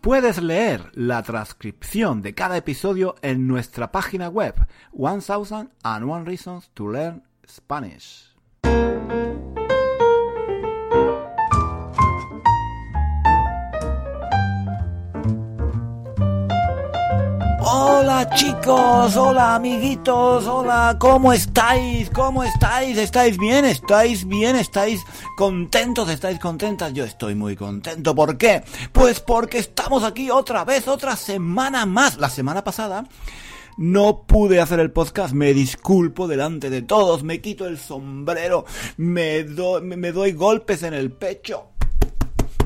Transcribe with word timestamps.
Puedes 0.00 0.40
leer 0.40 0.90
la 0.94 1.22
transcripción 1.22 2.22
de 2.22 2.34
cada 2.34 2.56
episodio 2.56 3.16
en 3.20 3.46
nuestra 3.46 3.92
página 3.92 4.30
web 4.30 4.54
1001 4.94 6.24
Reasons 6.24 6.70
to 6.72 6.88
Learn 6.88 7.22
Spanish. 7.46 8.34
Hola 17.62 18.28
chicos, 18.34 19.16
hola 19.16 19.54
amiguitos, 19.56 20.46
hola, 20.46 20.96
¿cómo 20.98 21.32
estáis? 21.32 22.08
¿Cómo 22.08 22.42
estáis? 22.42 22.96
¿Estáis 22.96 23.36
bien? 23.36 23.66
¿Estáis 23.66 24.26
bien? 24.26 24.56
¿Estáis 24.56 25.04
contentos? 25.40 26.10
¿Estáis 26.10 26.38
contentas? 26.38 26.92
Yo 26.92 27.02
estoy 27.02 27.34
muy 27.34 27.56
contento. 27.56 28.14
¿Por 28.14 28.36
qué? 28.36 28.62
Pues 28.92 29.20
porque 29.20 29.56
estamos 29.56 30.04
aquí 30.04 30.30
otra 30.30 30.66
vez, 30.66 30.86
otra 30.86 31.16
semana 31.16 31.86
más. 31.86 32.18
La 32.18 32.28
semana 32.28 32.62
pasada 32.62 33.06
no 33.78 34.24
pude 34.26 34.60
hacer 34.60 34.80
el 34.80 34.90
podcast, 34.90 35.32
me 35.32 35.54
disculpo 35.54 36.28
delante 36.28 36.68
de 36.68 36.82
todos, 36.82 37.22
me 37.22 37.40
quito 37.40 37.66
el 37.66 37.78
sombrero, 37.78 38.66
me, 38.98 39.46
me 39.80 40.12
doy 40.12 40.32
golpes 40.32 40.82
en 40.82 40.92
el 40.92 41.10
pecho 41.10 41.70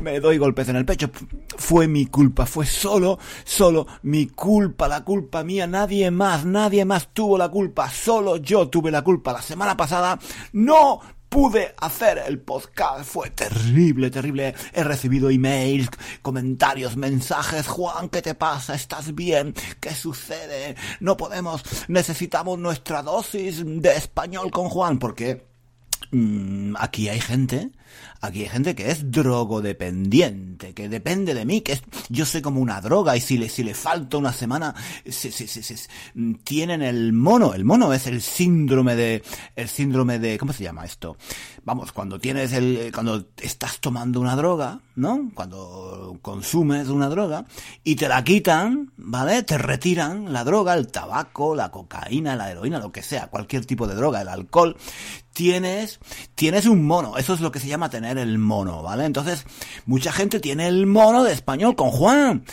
me 0.04 0.20
doy 0.20 0.38
golpes 0.38 0.68
en 0.68 0.76
el 0.76 0.84
pecho. 0.84 1.10
Fue 1.56 1.88
mi 1.88 2.06
culpa, 2.06 2.44
fue 2.46 2.66
solo, 2.66 3.18
solo 3.42 3.86
mi 4.02 4.26
culpa, 4.26 4.86
la 4.86 5.02
culpa 5.02 5.42
mía. 5.42 5.66
Nadie 5.66 6.10
más, 6.10 6.44
nadie 6.44 6.84
más 6.84 7.08
tuvo 7.12 7.38
la 7.38 7.48
culpa. 7.48 7.90
Solo 7.90 8.36
yo 8.36 8.68
tuve 8.68 8.90
la 8.90 9.02
culpa. 9.02 9.32
La 9.32 9.40
semana 9.40 9.76
pasada 9.76 10.18
no 10.52 11.00
pude 11.34 11.74
hacer 11.78 12.22
el 12.28 12.38
podcast. 12.38 13.10
Fue 13.10 13.28
terrible, 13.30 14.08
terrible. 14.08 14.54
He 14.72 14.84
recibido 14.84 15.30
emails, 15.30 15.88
comentarios, 16.22 16.96
mensajes. 16.96 17.66
Juan, 17.66 18.08
¿qué 18.08 18.22
te 18.22 18.36
pasa? 18.36 18.76
¿Estás 18.76 19.16
bien? 19.16 19.52
¿Qué 19.80 19.92
sucede? 19.96 20.76
No 21.00 21.16
podemos. 21.16 21.64
Necesitamos 21.88 22.60
nuestra 22.60 23.02
dosis 23.02 23.64
de 23.66 23.96
español 23.96 24.52
con 24.52 24.68
Juan. 24.68 25.00
Porque 25.00 25.44
mm, 26.12 26.76
aquí 26.78 27.08
hay 27.08 27.18
gente 27.18 27.72
Aquí 28.20 28.42
hay 28.42 28.48
gente 28.48 28.74
que 28.74 28.90
es 28.90 29.10
drogodependiente, 29.10 30.72
que 30.72 30.88
depende 30.88 31.34
de 31.34 31.44
mí, 31.44 31.60
que 31.60 31.72
es, 31.72 31.82
yo 32.08 32.24
soy 32.24 32.42
como 32.42 32.60
una 32.60 32.80
droga 32.80 33.16
y 33.16 33.20
si 33.20 33.36
le, 33.36 33.48
si 33.48 33.62
le 33.62 33.74
falta 33.74 34.16
una 34.16 34.32
semana, 34.32 34.74
se, 35.06 35.30
se, 35.30 35.46
se, 35.46 35.76
tienen 36.42 36.82
el 36.82 37.12
mono. 37.12 37.54
El 37.54 37.64
mono 37.64 37.92
es 37.92 38.06
el 38.06 38.22
síndrome 38.22 38.96
de, 38.96 39.22
el 39.56 39.68
síndrome 39.68 40.18
de, 40.18 40.38
¿cómo 40.38 40.52
se 40.52 40.64
llama 40.64 40.84
esto? 40.84 41.16
Vamos, 41.64 41.92
cuando 41.92 42.18
tienes 42.18 42.52
el, 42.52 42.90
cuando 42.94 43.26
estás 43.40 43.80
tomando 43.80 44.20
una 44.20 44.36
droga, 44.36 44.80
¿no? 44.96 45.30
Cuando 45.34 46.18
consumes 46.22 46.88
una 46.88 47.08
droga 47.08 47.44
y 47.82 47.96
te 47.96 48.08
la 48.08 48.22
quitan, 48.24 48.92
¿vale? 48.96 49.42
Te 49.42 49.58
retiran 49.58 50.32
la 50.32 50.44
droga, 50.44 50.74
el 50.74 50.88
tabaco, 50.88 51.54
la 51.54 51.70
cocaína, 51.70 52.36
la 52.36 52.50
heroína, 52.50 52.78
lo 52.78 52.92
que 52.92 53.02
sea, 53.02 53.28
cualquier 53.28 53.66
tipo 53.66 53.86
de 53.86 53.94
droga, 53.94 54.22
el 54.22 54.28
alcohol, 54.28 54.76
tienes, 55.32 56.00
tienes 56.34 56.66
un 56.66 56.84
mono. 56.84 57.16
Eso 57.16 57.34
es 57.34 57.40
lo 57.40 57.52
que 57.52 57.60
se 57.60 57.68
llama 57.68 57.90
tener 57.90 58.18
el 58.18 58.38
mono, 58.38 58.82
¿vale? 58.82 59.04
Entonces, 59.04 59.44
mucha 59.86 60.12
gente 60.12 60.40
tiene 60.40 60.66
el 60.66 60.86
mono 60.86 61.24
de 61.24 61.32
español 61.32 61.76
con 61.76 61.90
Juan 61.90 62.44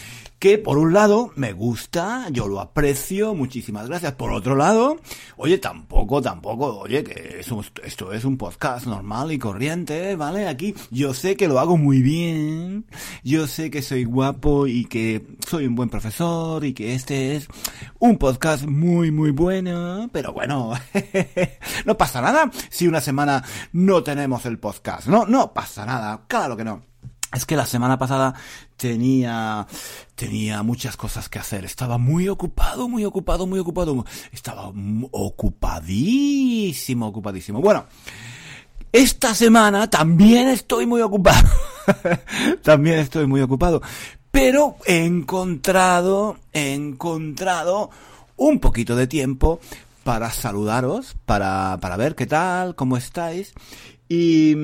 que 0.41 0.57
por 0.57 0.79
un 0.79 0.91
lado 0.91 1.31
me 1.35 1.53
gusta, 1.53 2.25
yo 2.31 2.47
lo 2.47 2.59
aprecio, 2.59 3.35
muchísimas 3.35 3.87
gracias. 3.87 4.13
Por 4.13 4.33
otro 4.33 4.55
lado, 4.55 4.99
oye, 5.37 5.59
tampoco, 5.59 6.19
tampoco, 6.19 6.79
oye, 6.79 7.03
que 7.03 7.45
esto 7.83 8.11
es 8.11 8.25
un 8.25 8.37
podcast 8.37 8.87
normal 8.87 9.31
y 9.31 9.37
corriente, 9.37 10.15
¿vale? 10.15 10.47
Aquí 10.47 10.73
yo 10.89 11.13
sé 11.13 11.37
que 11.37 11.47
lo 11.47 11.59
hago 11.59 11.77
muy 11.77 12.01
bien, 12.01 12.87
yo 13.23 13.45
sé 13.45 13.69
que 13.69 13.83
soy 13.83 14.03
guapo 14.03 14.65
y 14.65 14.85
que 14.85 15.27
soy 15.47 15.67
un 15.67 15.75
buen 15.75 15.89
profesor 15.89 16.65
y 16.65 16.73
que 16.73 16.95
este 16.95 17.35
es 17.35 17.47
un 17.99 18.17
podcast 18.17 18.65
muy, 18.65 19.11
muy 19.11 19.29
bueno, 19.29 20.09
pero 20.11 20.33
bueno, 20.33 20.73
no 21.85 21.97
pasa 21.97 22.19
nada 22.19 22.49
si 22.71 22.87
una 22.87 22.99
semana 22.99 23.43
no 23.73 24.01
tenemos 24.01 24.47
el 24.47 24.57
podcast, 24.57 25.05
no, 25.05 25.27
no 25.27 25.53
pasa 25.53 25.85
nada, 25.85 26.23
claro 26.27 26.57
que 26.57 26.63
no. 26.63 26.81
Es 27.33 27.45
que 27.45 27.55
la 27.55 27.65
semana 27.65 27.97
pasada 27.97 28.33
tenía, 28.75 29.65
tenía 30.21 30.61
muchas 30.61 30.95
cosas 30.97 31.29
que 31.29 31.39
hacer. 31.39 31.65
Estaba 31.65 31.97
muy 31.97 32.29
ocupado, 32.29 32.87
muy 32.87 33.03
ocupado, 33.05 33.47
muy 33.47 33.57
ocupado. 33.57 34.05
Estaba 34.31 34.71
ocupadísimo, 35.09 37.07
ocupadísimo. 37.07 37.59
Bueno, 37.59 37.87
esta 38.91 39.33
semana 39.33 39.89
también 39.89 40.47
estoy 40.49 40.85
muy 40.85 41.01
ocupado. 41.01 41.49
también 42.61 42.99
estoy 42.99 43.25
muy 43.25 43.41
ocupado. 43.41 43.81
Pero 44.29 44.75
he 44.85 45.05
encontrado, 45.05 46.37
he 46.53 46.75
encontrado 46.75 47.89
un 48.37 48.59
poquito 48.59 48.95
de 48.95 49.07
tiempo 49.07 49.59
para 50.03 50.29
saludaros, 50.29 51.15
para, 51.25 51.79
para 51.81 51.97
ver 51.97 52.13
qué 52.13 52.27
tal, 52.27 52.75
cómo 52.75 52.95
estáis. 52.95 53.55
Y, 54.07 54.55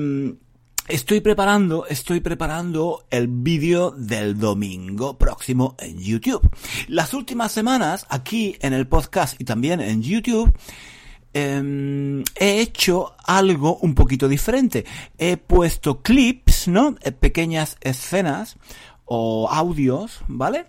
Estoy 0.88 1.20
preparando, 1.20 1.86
estoy 1.86 2.20
preparando 2.20 3.04
el 3.10 3.28
vídeo 3.28 3.90
del 3.90 4.38
domingo 4.38 5.18
próximo 5.18 5.76
en 5.78 5.98
YouTube. 5.98 6.40
Las 6.88 7.12
últimas 7.12 7.52
semanas, 7.52 8.06
aquí 8.08 8.56
en 8.62 8.72
el 8.72 8.88
podcast 8.88 9.38
y 9.38 9.44
también 9.44 9.82
en 9.82 10.00
YouTube, 10.00 10.50
em, 11.34 12.24
he 12.36 12.62
hecho 12.62 13.14
algo 13.22 13.76
un 13.82 13.94
poquito 13.94 14.28
diferente. 14.28 14.86
He 15.18 15.36
puesto 15.36 16.00
clips, 16.00 16.68
¿no? 16.68 16.96
Eh, 17.02 17.12
pequeñas 17.12 17.76
escenas 17.82 18.56
o 19.04 19.46
audios, 19.50 20.22
¿vale? 20.26 20.68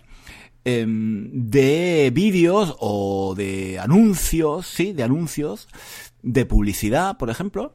Em, 0.66 1.30
de 1.32 2.10
vídeos 2.12 2.76
o 2.78 3.34
de 3.34 3.78
anuncios, 3.78 4.66
sí, 4.66 4.92
de 4.92 5.02
anuncios 5.02 5.66
de 6.22 6.44
publicidad, 6.44 7.16
por 7.16 7.30
ejemplo, 7.30 7.74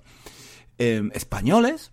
em, 0.77 1.09
españoles 1.15 1.91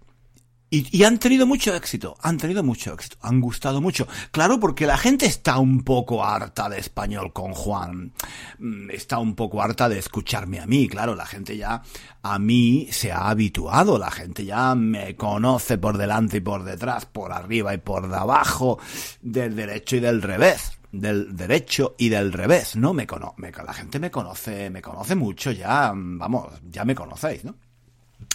y, 0.75 1.05
han 1.05 1.19
tenido 1.19 1.47
mucho 1.47 1.75
éxito, 1.75 2.17
han 2.23 2.39
tenido 2.39 2.63
mucho 2.63 2.95
éxito, 2.95 3.19
han 3.21 3.43
gustado 3.43 3.83
mucho. 3.83 4.09
Claro, 4.31 4.59
porque 4.59 4.87
la 4.87 4.97
gente 4.97 5.27
está 5.27 5.59
un 5.59 5.85
poco 5.85 6.25
harta 6.25 6.71
de 6.71 6.79
español 6.79 7.35
con 7.35 7.53
Juan. 7.53 8.15
Mm, 8.59 8.91
está 8.91 9.19
un 9.19 9.35
poco 9.35 9.61
harta 9.61 9.91
de 9.91 9.99
escucharme 9.99 10.61
a 10.61 10.67
mí, 10.67 10.89
claro, 10.89 11.15
la 11.15 11.27
gente 11.27 11.59
ya 11.59 11.83
a 12.23 12.39
mí 12.39 12.89
se 12.91 13.13
ha 13.13 13.29
habituado, 13.29 13.99
la 13.99 14.11
gente 14.11 14.47
ya 14.47 14.75
me 14.75 15.15
conoce 15.15 15.77
por 15.77 15.99
delante 15.99 16.39
y 16.39 16.41
por 16.41 16.65
detrás, 16.65 17.05
por 17.05 17.33
arriba 17.33 17.75
y 17.75 17.79
por 17.79 18.09
debajo, 18.09 18.79
del 19.21 19.55
derecho 19.55 19.97
y 19.97 20.01
del 20.01 20.23
revés 20.23 20.79
del 20.91 21.35
derecho 21.35 21.95
y 21.97 22.11
del 22.11 22.33
revés, 22.33 22.77
¿no? 22.77 22.93
Me, 22.93 23.07
cono 23.07 23.35
me 23.39 23.51
la 23.51 23.73
gente 23.73 23.99
me 23.99 24.11
conoce, 24.11 24.69
me 24.69 24.83
conoce 24.83 25.15
mucho 25.15 25.51
ya, 25.51 25.91
vamos, 25.95 26.53
ya 26.69 26.85
me 26.85 26.95
conocéis, 26.95 27.45
¿no? 27.45 27.57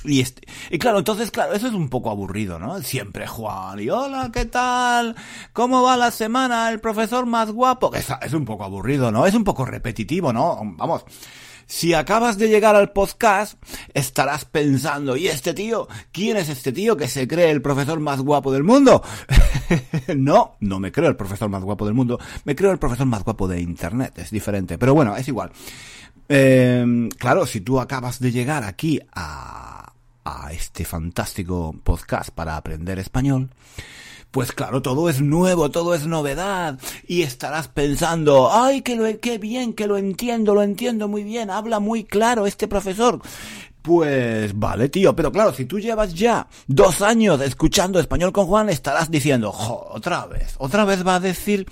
Y, 0.04 0.22
este, 0.22 0.48
y 0.70 0.78
claro, 0.78 1.00
entonces, 1.00 1.32
claro, 1.32 1.54
eso 1.54 1.68
es 1.68 1.74
un 1.74 1.90
poco 1.90 2.10
aburrido, 2.10 2.60
¿no? 2.60 2.82
Siempre 2.82 3.28
Juan, 3.28 3.80
y 3.80 3.90
hola, 3.90 4.30
¿qué 4.34 4.46
tal? 4.46 5.16
¿Cómo 5.54 5.84
va 5.84 5.98
la 5.98 6.12
semana? 6.12 6.70
El 6.70 6.80
profesor 6.80 7.26
más 7.26 7.52
guapo. 7.52 7.94
Es, 7.94 8.08
es 8.22 8.34
un 8.34 8.46
poco 8.46 8.64
aburrido, 8.64 9.12
¿no? 9.12 9.26
Es 9.26 9.34
un 9.34 9.44
poco 9.44 9.66
repetitivo, 9.66 10.32
¿no? 10.32 10.60
Vamos. 10.78 11.06
Si 11.70 11.94
acabas 11.94 12.38
de 12.38 12.48
llegar 12.48 12.78
al 12.78 12.94
podcast, 12.94 13.62
estarás 13.94 14.46
pensando, 14.46 15.18
¿y 15.18 15.28
este 15.28 15.54
tío? 15.54 15.90
¿Quién 16.14 16.38
es 16.38 16.48
este 16.48 16.72
tío 16.72 16.96
que 16.96 17.10
se 17.10 17.28
cree 17.28 17.52
el 17.52 17.62
profesor 17.62 18.00
más 18.00 18.22
guapo 18.22 18.54
del 18.54 18.64
mundo? 18.64 19.04
no, 20.16 20.56
no 20.62 20.80
me 20.80 20.94
creo 20.94 21.10
el 21.10 21.18
profesor 21.18 21.50
más 21.50 21.64
guapo 21.64 21.86
del 21.86 21.94
mundo, 21.94 22.20
me 22.46 22.56
creo 22.56 22.72
el 22.72 22.80
profesor 22.80 23.06
más 23.06 23.26
guapo 23.26 23.50
de 23.50 23.60
Internet, 23.60 24.18
es 24.18 24.32
diferente. 24.32 24.78
Pero 24.78 24.94
bueno, 24.94 25.18
es 25.18 25.28
igual. 25.28 25.52
Eh, 26.30 27.10
claro, 27.18 27.46
si 27.46 27.62
tú 27.62 27.80
acabas 27.80 28.20
de 28.20 28.32
llegar 28.32 28.64
aquí 28.64 29.00
a, 29.14 29.94
a 30.24 30.52
este 30.52 30.86
fantástico 30.86 31.76
podcast 31.84 32.32
para 32.32 32.58
aprender 32.58 33.00
español, 33.00 33.50
pues 34.32 34.52
claro, 34.52 34.82
todo 34.82 35.10
es 35.10 35.22
nuevo, 35.22 35.72
todo 35.72 35.96
es 35.96 36.06
novedad. 36.06 36.78
Y 37.08 37.22
estarás 37.22 37.70
pensando, 37.70 38.52
ay, 38.52 38.82
que 38.82 38.96
lo, 38.96 39.20
qué 39.20 39.38
bien, 39.38 39.74
que 39.74 39.88
lo 39.88 39.98
entiendo, 39.98 40.54
lo 40.54 40.64
entiendo 40.64 41.08
muy 41.08 41.24
bien, 41.24 41.50
habla 41.50 41.80
muy 41.80 42.04
claro 42.04 42.46
este 42.46 42.68
profesor. 42.68 43.22
Pues 43.82 44.52
vale, 44.54 44.90
tío, 44.90 45.16
pero 45.16 45.32
claro, 45.32 45.54
si 45.54 45.64
tú 45.64 45.80
llevas 45.80 46.14
ya 46.14 46.46
dos 46.68 47.02
años 47.02 47.40
escuchando 47.40 48.02
español 48.02 48.34
con 48.34 48.46
Juan, 48.46 48.70
estarás 48.70 49.10
diciendo, 49.10 49.50
otra 49.50 50.26
vez, 50.26 50.56
otra 50.58 50.84
vez 50.84 51.08
va 51.08 51.16
a 51.16 51.20
decir 51.22 51.66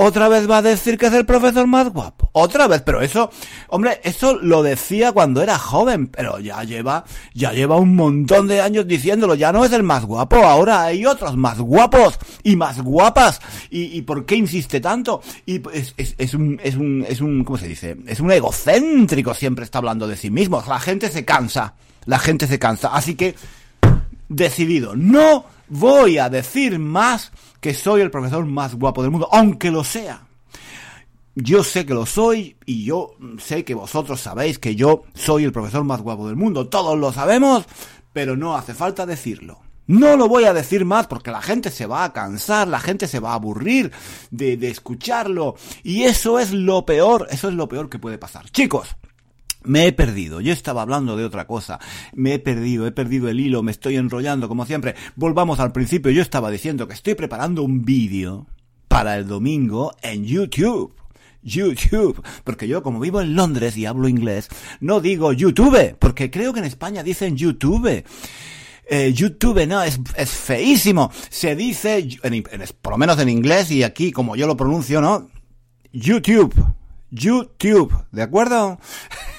otra 0.00 0.28
vez 0.28 0.48
va 0.48 0.58
a 0.58 0.62
decir 0.62 0.96
que 0.96 1.06
es 1.06 1.12
el 1.12 1.26
profesor 1.26 1.66
más 1.66 1.92
guapo. 1.92 2.30
Otra 2.32 2.68
vez, 2.68 2.82
pero 2.82 3.00
eso, 3.00 3.30
hombre, 3.66 4.00
eso 4.04 4.38
lo 4.40 4.62
decía 4.62 5.10
cuando 5.10 5.42
era 5.42 5.58
joven, 5.58 6.06
pero 6.06 6.38
ya 6.38 6.62
lleva, 6.62 7.04
ya 7.34 7.52
lleva 7.52 7.76
un 7.76 7.96
montón 7.96 8.46
de 8.46 8.60
años 8.60 8.86
diciéndolo, 8.86 9.34
ya 9.34 9.50
no 9.50 9.64
es 9.64 9.72
el 9.72 9.82
más 9.82 10.04
guapo, 10.04 10.36
ahora 10.36 10.84
hay 10.84 11.04
otros 11.04 11.36
más 11.36 11.58
guapos 11.58 12.16
y 12.44 12.54
más 12.54 12.80
guapas. 12.80 13.40
¿Y, 13.70 14.02
por 14.02 14.24
qué 14.24 14.36
insiste 14.36 14.80
tanto? 14.80 15.20
Y 15.44 15.60
es, 15.72 15.94
es, 15.96 16.14
es, 16.16 16.32
un, 16.32 16.60
es 16.62 16.76
un, 16.76 17.04
es 17.08 17.20
un, 17.20 17.42
¿cómo 17.42 17.58
se 17.58 17.66
dice? 17.66 17.96
Es 18.06 18.20
un 18.20 18.30
egocéntrico, 18.30 19.34
siempre 19.34 19.64
está 19.64 19.78
hablando 19.78 20.06
de 20.06 20.16
sí 20.16 20.30
mismo. 20.30 20.62
La 20.68 20.78
gente 20.78 21.10
se 21.10 21.24
cansa, 21.24 21.74
la 22.04 22.20
gente 22.20 22.46
se 22.46 22.60
cansa. 22.60 22.94
Así 22.94 23.16
que, 23.16 23.34
decidido, 24.28 24.94
no 24.94 25.44
voy 25.68 26.18
a 26.18 26.30
decir 26.30 26.78
más 26.78 27.32
que 27.60 27.74
soy 27.74 28.00
el 28.00 28.10
profesor 28.10 28.44
más 28.46 28.74
guapo 28.74 29.02
del 29.02 29.10
mundo, 29.10 29.28
aunque 29.32 29.70
lo 29.70 29.84
sea. 29.84 30.26
Yo 31.34 31.62
sé 31.62 31.86
que 31.86 31.94
lo 31.94 32.04
soy 32.04 32.56
y 32.66 32.84
yo 32.84 33.14
sé 33.38 33.64
que 33.64 33.74
vosotros 33.74 34.20
sabéis 34.20 34.58
que 34.58 34.74
yo 34.74 35.04
soy 35.14 35.44
el 35.44 35.52
profesor 35.52 35.84
más 35.84 36.00
guapo 36.00 36.26
del 36.26 36.36
mundo. 36.36 36.68
Todos 36.68 36.98
lo 36.98 37.12
sabemos, 37.12 37.64
pero 38.12 38.36
no 38.36 38.56
hace 38.56 38.74
falta 38.74 39.06
decirlo. 39.06 39.60
No 39.86 40.16
lo 40.16 40.28
voy 40.28 40.44
a 40.44 40.52
decir 40.52 40.84
más 40.84 41.06
porque 41.06 41.30
la 41.30 41.40
gente 41.40 41.70
se 41.70 41.86
va 41.86 42.04
a 42.04 42.12
cansar, 42.12 42.68
la 42.68 42.80
gente 42.80 43.06
se 43.06 43.20
va 43.20 43.30
a 43.30 43.36
aburrir 43.36 43.92
de, 44.30 44.56
de 44.56 44.68
escucharlo. 44.68 45.54
Y 45.82 46.02
eso 46.02 46.38
es 46.38 46.52
lo 46.52 46.84
peor, 46.84 47.28
eso 47.30 47.48
es 47.48 47.54
lo 47.54 47.68
peor 47.68 47.88
que 47.88 47.98
puede 47.98 48.18
pasar. 48.18 48.50
Chicos, 48.50 48.96
me 49.62 49.86
he 49.86 49.92
perdido, 49.92 50.40
yo 50.40 50.52
estaba 50.52 50.82
hablando 50.82 51.16
de 51.16 51.24
otra 51.24 51.46
cosa, 51.46 51.78
me 52.14 52.34
he 52.34 52.38
perdido, 52.38 52.86
he 52.86 52.92
perdido 52.92 53.28
el 53.28 53.40
hilo, 53.40 53.62
me 53.62 53.72
estoy 53.72 53.96
enrollando 53.96 54.48
como 54.48 54.66
siempre. 54.66 54.94
Volvamos 55.16 55.60
al 55.60 55.72
principio, 55.72 56.10
yo 56.10 56.22
estaba 56.22 56.50
diciendo 56.50 56.86
que 56.86 56.94
estoy 56.94 57.14
preparando 57.14 57.62
un 57.62 57.84
vídeo 57.84 58.46
para 58.88 59.16
el 59.16 59.26
domingo 59.26 59.94
en 60.02 60.24
YouTube. 60.24 60.94
YouTube, 61.40 62.22
porque 62.44 62.66
yo 62.66 62.82
como 62.82 63.00
vivo 63.00 63.20
en 63.20 63.34
Londres 63.34 63.76
y 63.76 63.86
hablo 63.86 64.08
inglés, 64.08 64.48
no 64.80 65.00
digo 65.00 65.32
YouTube, 65.32 65.96
porque 65.98 66.30
creo 66.30 66.52
que 66.52 66.58
en 66.58 66.66
España 66.66 67.02
dicen 67.02 67.36
YouTube. 67.36 68.04
Eh, 68.90 69.12
YouTube 69.12 69.66
no, 69.66 69.82
es, 69.82 70.00
es 70.16 70.30
feísimo. 70.30 71.12
Se 71.28 71.54
dice, 71.54 72.06
por 72.80 72.94
lo 72.94 72.98
menos 72.98 73.18
en 73.18 73.28
inglés 73.28 73.70
y 73.70 73.82
aquí 73.82 74.12
como 74.12 74.34
yo 74.34 74.46
lo 74.46 74.56
pronuncio, 74.56 75.00
¿no? 75.00 75.30
YouTube. 75.92 76.54
YouTube, 77.10 78.04
¿de 78.12 78.22
acuerdo? 78.22 78.78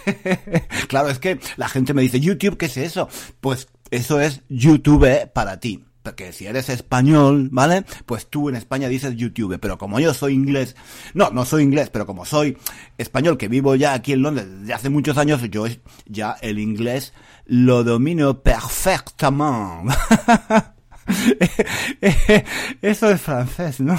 claro, 0.88 1.10
es 1.10 1.20
que 1.20 1.40
la 1.58 1.70
gente 1.70 1.94
me 1.94 2.02
dice, 2.02 2.20
YouTube, 2.20 2.58
¿qué 2.58 2.66
es 2.68 2.78
eso? 2.78 3.10
Pues 3.42 3.68
eso 3.92 4.20
es 4.20 4.42
YouTube 4.50 5.32
para 5.34 5.60
ti. 5.60 5.86
Porque 6.02 6.32
si 6.34 6.48
eres 6.48 6.70
español, 6.70 7.50
¿vale? 7.52 7.86
Pues 8.06 8.28
tú 8.28 8.50
en 8.50 8.56
España 8.56 8.88
dices 8.88 9.16
YouTube, 9.16 9.60
pero 9.60 9.78
como 9.78 10.00
yo 10.00 10.14
soy 10.14 10.34
inglés, 10.34 10.76
no, 11.14 11.30
no 11.30 11.46
soy 11.46 11.64
inglés, 11.64 11.90
pero 11.92 12.06
como 12.06 12.26
soy 12.26 12.58
español 12.98 13.38
que 13.38 13.48
vivo 13.48 13.76
ya 13.76 13.94
aquí 13.94 14.14
en 14.14 14.22
Londres 14.22 14.48
desde 14.62 14.74
hace 14.74 14.90
muchos 14.90 15.18
años, 15.18 15.42
yo 15.52 15.66
ya 16.08 16.38
el 16.42 16.58
inglés 16.58 17.14
lo 17.46 17.84
domino 17.84 18.42
perfectamente. 18.42 19.94
Eso 22.82 23.10
es 23.10 23.22
francés, 23.22 23.80
¿no? 23.80 23.96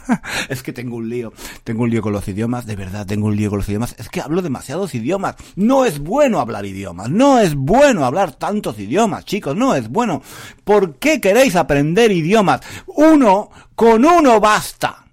es 0.48 0.62
que 0.62 0.72
tengo 0.72 0.96
un 0.96 1.08
lío. 1.08 1.32
Tengo 1.64 1.84
un 1.84 1.90
lío 1.90 2.02
con 2.02 2.12
los 2.12 2.26
idiomas, 2.28 2.66
de 2.66 2.76
verdad, 2.76 3.06
tengo 3.06 3.28
un 3.28 3.36
lío 3.36 3.50
con 3.50 3.58
los 3.60 3.68
idiomas. 3.68 3.94
Es 3.98 4.08
que 4.08 4.20
hablo 4.20 4.42
demasiados 4.42 4.94
idiomas. 4.94 5.36
No 5.56 5.84
es 5.84 5.98
bueno 5.98 6.40
hablar 6.40 6.66
idiomas. 6.66 7.10
No 7.10 7.38
es 7.38 7.54
bueno 7.54 8.04
hablar 8.04 8.32
tantos 8.32 8.78
idiomas, 8.78 9.24
chicos. 9.24 9.56
No 9.56 9.74
es 9.74 9.88
bueno. 9.88 10.22
¿Por 10.64 10.98
qué 10.98 11.20
queréis 11.20 11.56
aprender 11.56 12.12
idiomas? 12.12 12.60
Uno, 12.86 13.50
con 13.74 14.04
uno 14.04 14.40
basta 14.40 15.06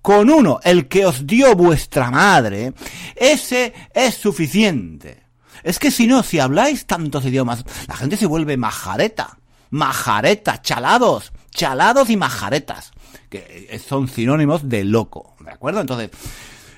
con 0.00 0.30
uno, 0.30 0.58
el 0.64 0.88
que 0.88 1.06
os 1.06 1.28
dio 1.28 1.54
vuestra 1.54 2.10
madre, 2.10 2.74
ese 3.14 3.72
es 3.94 4.16
suficiente. 4.16 5.22
Es 5.62 5.78
que 5.78 5.92
si 5.92 6.08
no, 6.08 6.24
si 6.24 6.40
habláis 6.40 6.86
tantos 6.86 7.24
idiomas, 7.24 7.64
la 7.86 7.94
gente 7.94 8.16
se 8.16 8.26
vuelve 8.26 8.56
majareta 8.56 9.38
majaretas, 9.72 10.62
chalados, 10.62 11.32
chalados 11.50 12.10
y 12.10 12.16
majaretas, 12.16 12.92
que 13.28 13.80
son 13.84 14.06
sinónimos 14.06 14.68
de 14.68 14.84
loco, 14.84 15.34
¿de 15.40 15.50
acuerdo? 15.50 15.80
Entonces, 15.80 16.10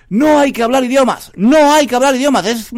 no 0.09 0.39
hay 0.39 0.53
que 0.53 0.63
hablar 0.63 0.85
idiomas, 0.85 1.33
no 1.35 1.73
hay 1.73 1.87
que 1.89 1.97
hablar 1.97 2.15
idiomas, 2.15 2.47
es, 2.47 2.73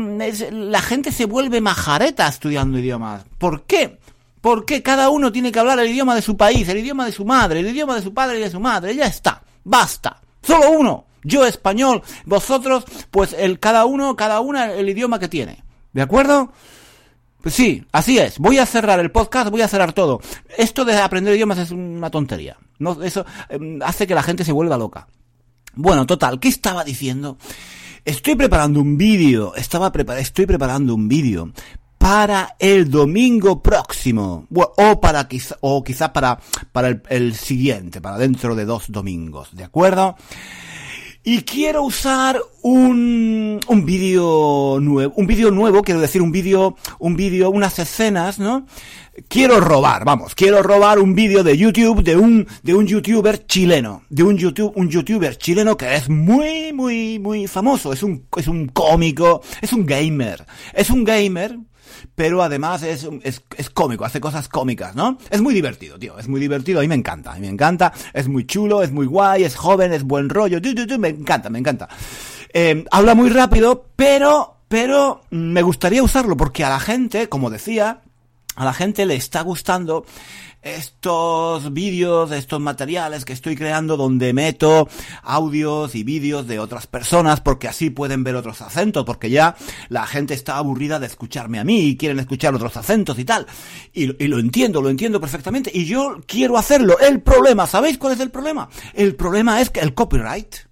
la 0.53 0.81
gente 0.81 1.13
se 1.13 1.27
vuelve 1.27 1.61
majareta 1.61 2.27
estudiando 2.27 2.79
idiomas. 2.79 3.25
¿Por 3.39 3.65
qué? 3.65 3.99
Porque 4.41 4.83
cada 4.83 5.11
uno 5.11 5.31
tiene 5.31 5.53
que 5.53 5.59
hablar 5.59 5.79
el 5.81 5.91
idioma 5.91 6.15
de 6.15 6.23
su 6.23 6.37
país, 6.37 6.67
el 6.69 6.79
idioma 6.79 7.05
de 7.05 7.13
su 7.13 7.27
madre, 7.27 7.61
el 7.61 7.69
idioma 7.69 7.95
de 7.95 8.03
su 8.03 8.15
padre 8.15 8.39
y 8.39 8.43
de 8.43 8.51
su 8.51 8.59
madre, 8.59 8.97
ya 8.97 9.07
está, 9.07 9.43
basta, 9.65 10.21
solo 10.43 10.71
uno. 10.71 11.05
Yo 11.23 11.45
español, 11.45 12.03
vosotros, 12.25 12.85
pues 13.11 13.35
el 13.37 13.59
cada 13.59 13.85
uno, 13.85 14.17
cada 14.17 14.41
una 14.41 14.73
el 14.73 14.89
idioma 14.89 15.19
que 15.19 15.29
tiene. 15.29 15.63
¿De 15.93 16.01
acuerdo? 16.01 16.53
Sí, 17.49 17.85
así 17.93 18.19
es. 18.19 18.39
Voy 18.39 18.59
a 18.59 18.67
cerrar 18.67 18.99
el 19.01 19.11
podcast, 19.11 19.51
voy 19.51 19.63
a 19.63 19.69
cerrar 19.69 19.93
todo. 19.93 20.21
Esto 20.57 20.85
de 20.85 20.99
aprender 20.99 21.35
idiomas 21.35 21.59
es 21.59 21.71
una 21.71 22.11
tontería. 22.11 22.57
No, 22.79 23.03
eso 23.03 23.25
em, 23.49 23.81
hace 23.83 24.07
que 24.07 24.15
la 24.15 24.23
gente 24.23 24.45
se 24.45 24.53
vuelva 24.53 24.77
loca. 24.77 25.07
Bueno, 25.75 26.07
total, 26.07 26.41
¿qué 26.41 26.49
estaba 26.49 26.85
diciendo? 26.85 27.39
Estoy 28.05 28.35
preparando 28.37 28.81
un 28.81 28.97
vídeo, 28.97 29.55
estaba 29.57 29.93
estoy 30.19 30.47
preparando 30.47 30.95
un 30.95 31.09
vídeo 31.09 31.53
para 31.99 32.55
el 32.59 32.91
domingo 32.91 33.63
próximo, 33.63 34.47
o 34.55 35.01
para 35.01 35.27
quizá, 35.27 35.57
o 35.61 35.83
quizá 35.83 36.13
para, 36.13 36.39
para 36.73 37.01
el 37.09 37.35
siguiente, 37.35 38.01
para 38.01 38.17
dentro 38.17 38.55
de 38.55 38.65
dos 38.65 38.85
domingos, 38.89 39.49
¿de 39.53 39.65
acuerdo? 39.65 40.17
Y 41.29 41.43
quiero 41.43 41.83
usar 41.83 42.41
un, 42.63 43.59
un 43.67 43.85
vídeo 43.85 44.79
nuevo, 44.81 45.13
un 45.17 45.27
vídeo 45.27 45.51
nuevo, 45.51 45.83
quiero 45.83 46.01
decir 46.01 46.23
un 46.23 46.31
vídeo, 46.31 46.77
un 47.01 47.17
vídeo, 47.17 47.51
unas 47.51 47.81
escenas, 47.81 48.39
¿no? 48.39 48.65
Quiero 49.27 49.59
robar, 49.59 50.05
vamos, 50.05 50.37
quiero 50.37 50.63
robar 50.63 51.01
un 51.01 51.17
vídeo 51.17 51.43
de 51.43 51.59
YouTube 51.59 52.05
de 52.05 52.17
un, 52.17 52.47
de 52.63 52.77
un 52.77 52.87
youtuber 52.87 53.45
chileno, 53.45 54.05
de 54.09 54.23
un 54.23 54.39
YouTube, 54.39 54.73
un 54.77 54.89
youtuber 54.89 55.37
chileno 55.37 55.77
que 55.77 55.97
es 55.97 56.09
muy, 56.09 56.73
muy, 56.73 57.19
muy 57.19 57.49
famoso, 57.49 57.93
es 57.93 58.05
un, 58.05 58.25
es 58.37 58.47
un 58.47 58.69
cómico, 58.69 59.43
es 59.61 59.73
un 59.73 59.85
gamer, 59.85 60.47
es 60.75 60.91
un 60.91 61.03
gamer, 61.03 61.59
pero 62.15 62.43
además 62.43 62.83
es, 62.83 63.09
es, 63.23 63.43
es, 63.57 63.71
cómico, 63.71 64.05
hace 64.05 64.21
cosas 64.21 64.49
cómicas, 64.49 64.95
¿no? 64.95 65.19
Es 65.31 65.41
muy 65.41 65.55
divertido, 65.55 65.99
tío, 65.99 66.19
es 66.19 66.29
muy 66.29 66.41
divertido, 66.41 66.81
a 66.81 66.83
mí 66.83 66.89
me 66.89 66.95
encanta, 66.95 67.33
a 67.33 67.35
mí 67.35 67.41
me 67.43 67.49
encanta, 67.49 67.93
es 68.13 68.29
muy 68.29 68.47
chulo, 68.47 68.83
es 68.83 68.93
muy 68.93 69.07
guay, 69.07 69.45
es 69.45 69.57
joven, 69.57 69.93
es 69.93 70.03
buen 70.03 70.29
rollo, 70.29 70.61
me 70.99 71.09
encanta, 71.09 71.51
me 71.51 71.59
encanta. 71.59 71.89
Eh, 72.53 72.85
habla 72.91 73.15
muy 73.15 73.29
rápido, 73.31 73.87
pero, 73.97 74.57
pero 74.69 75.23
me 75.31 75.63
gustaría 75.63 76.03
usarlo 76.03 76.37
porque 76.37 76.65
a 76.65 76.71
la 76.71 76.81
gente, 76.81 77.29
como 77.29 77.51
decía, 77.51 78.01
a 78.57 78.65
la 78.65 78.73
gente 78.73 79.05
le 79.07 79.15
está 79.15 79.43
gustando 79.43 80.07
estos 80.67 81.73
vídeos, 81.73 82.33
estos 82.33 82.61
materiales 82.61 83.25
que 83.25 83.33
estoy 83.33 83.55
creando 83.57 83.97
donde 83.97 84.33
meto 84.33 84.89
audios 85.23 85.95
y 85.95 86.03
vídeos 86.03 86.47
de 86.47 86.59
otras 86.59 86.87
personas 86.87 87.41
porque 87.41 87.69
así 87.69 87.91
pueden 87.91 88.25
ver 88.25 88.35
otros 88.35 88.61
acentos, 88.63 89.05
porque 89.05 89.31
ya 89.31 89.57
la 89.89 90.07
gente 90.07 90.35
está 90.35 90.57
aburrida 90.57 90.99
de 90.99 91.07
escucharme 91.07 91.59
a 91.59 91.65
mí 91.65 91.81
y 91.81 91.97
quieren 91.97 92.19
escuchar 92.19 92.55
otros 92.55 92.77
acentos 92.77 93.19
y 93.19 93.25
tal. 93.25 93.47
Y, 93.93 94.23
y 94.23 94.29
lo 94.29 94.39
entiendo, 94.39 94.83
lo 94.83 94.91
entiendo 94.91 95.21
perfectamente 95.21 95.71
y 95.73 95.85
yo 95.85 96.21
quiero 96.27 96.59
hacerlo. 96.59 96.99
El 96.99 97.23
problema, 97.23 97.67
¿sabéis 97.67 97.99
cuál 97.99 98.15
es 98.15 98.21
el 98.21 98.31
problema? 98.31 98.69
El 98.95 99.15
problema 99.15 99.61
es 99.61 99.71
que 99.71 99.81
el 99.81 99.95
copyright 99.95 100.67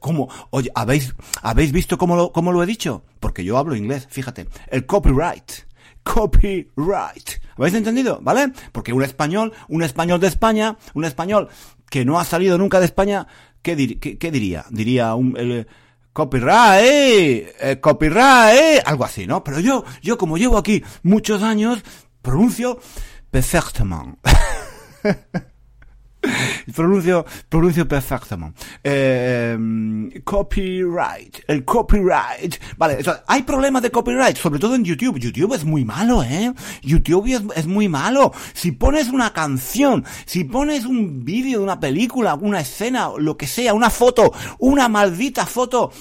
¿Cómo? 0.00 0.28
Oye, 0.50 0.70
¿habéis, 0.74 1.14
¿habéis 1.42 1.72
visto 1.72 1.98
cómo 1.98 2.16
lo, 2.16 2.32
cómo 2.32 2.52
lo 2.52 2.62
he 2.62 2.66
dicho? 2.66 3.04
Porque 3.20 3.44
yo 3.44 3.58
hablo 3.58 3.76
inglés, 3.76 4.06
fíjate. 4.10 4.48
El 4.68 4.86
copyright 4.86 5.65
copyright. 6.06 7.42
¿Habéis 7.56 7.74
entendido? 7.74 8.20
¿Vale? 8.22 8.52
Porque 8.72 8.92
un 8.92 9.02
español, 9.02 9.52
un 9.68 9.82
español 9.82 10.20
de 10.20 10.28
España, 10.28 10.76
un 10.94 11.04
español 11.04 11.48
que 11.90 12.04
no 12.04 12.20
ha 12.20 12.24
salido 12.24 12.56
nunca 12.56 12.78
de 12.78 12.86
España, 12.86 13.26
¿qué, 13.60 13.74
diría? 13.74 14.64
Diría 14.70 15.14
un... 15.14 15.36
El, 15.36 15.66
copyright, 16.12 17.48
eh, 17.60 17.78
copyright, 17.78 18.80
algo 18.86 19.04
así, 19.04 19.26
¿no? 19.26 19.44
Pero 19.44 19.60
yo, 19.60 19.84
yo 20.00 20.16
como 20.16 20.38
llevo 20.38 20.56
aquí 20.56 20.82
muchos 21.02 21.42
años, 21.42 21.82
pronuncio 22.22 22.80
perfectamente. 23.30 24.18
pronuncio, 26.74 27.26
pronuncio 27.50 27.86
perfectamente. 27.86 28.58
Eh, 28.82 29.58
copyright. 30.24 31.38
El 31.46 31.64
copyright. 31.64 32.56
Vale, 32.76 32.98
hay 33.26 33.42
problemas 33.42 33.82
de 33.82 33.90
copyright, 33.90 34.36
sobre 34.36 34.58
todo 34.58 34.74
en 34.74 34.84
YouTube. 34.84 35.18
YouTube 35.18 35.54
es 35.54 35.64
muy 35.64 35.84
malo, 35.84 36.22
¿eh? 36.22 36.52
YouTube 36.82 37.52
es, 37.54 37.66
muy 37.66 37.88
malo. 37.88 38.32
Si 38.52 38.72
pones 38.72 39.08
una 39.08 39.32
canción, 39.32 40.04
si 40.24 40.44
pones 40.44 40.84
un 40.84 41.24
vídeo 41.24 41.58
de 41.58 41.64
una 41.64 41.80
película, 41.80 42.34
una 42.34 42.60
escena, 42.60 43.10
lo 43.18 43.36
que 43.36 43.46
sea, 43.46 43.74
una 43.74 43.90
foto, 43.90 44.32
una 44.58 44.88
maldita 44.88 45.46
foto, 45.46 45.92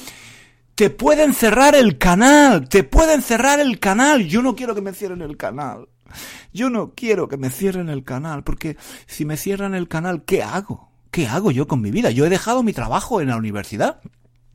te 0.75 0.89
pueden 0.89 1.33
cerrar 1.33 1.75
el 1.75 1.97
canal, 1.97 2.67
te 2.67 2.83
pueden 2.83 3.21
cerrar 3.21 3.59
el 3.59 3.79
canal. 3.79 4.27
Yo 4.27 4.41
no 4.41 4.55
quiero 4.55 4.75
que 4.75 4.81
me 4.81 4.93
cierren 4.93 5.21
el 5.21 5.37
canal. 5.37 5.87
Yo 6.53 6.69
no 6.69 6.93
quiero 6.95 7.27
que 7.27 7.37
me 7.37 7.49
cierren 7.49 7.89
el 7.89 8.03
canal, 8.03 8.43
porque 8.43 8.77
si 9.07 9.25
me 9.25 9.37
cierran 9.37 9.73
el 9.73 9.87
canal, 9.87 10.23
¿qué 10.23 10.43
hago? 10.43 10.94
¿Qué 11.15 11.27
hago 11.27 11.49
yo 11.49 11.65
con 11.65 11.79
mi 11.79 11.91
vida? 11.91 12.11
Yo 12.11 12.25
he 12.25 12.29
dejado 12.29 12.61
mi 12.61 12.73
trabajo 12.73 13.21
en 13.21 13.29
la 13.29 13.37
universidad. 13.37 14.01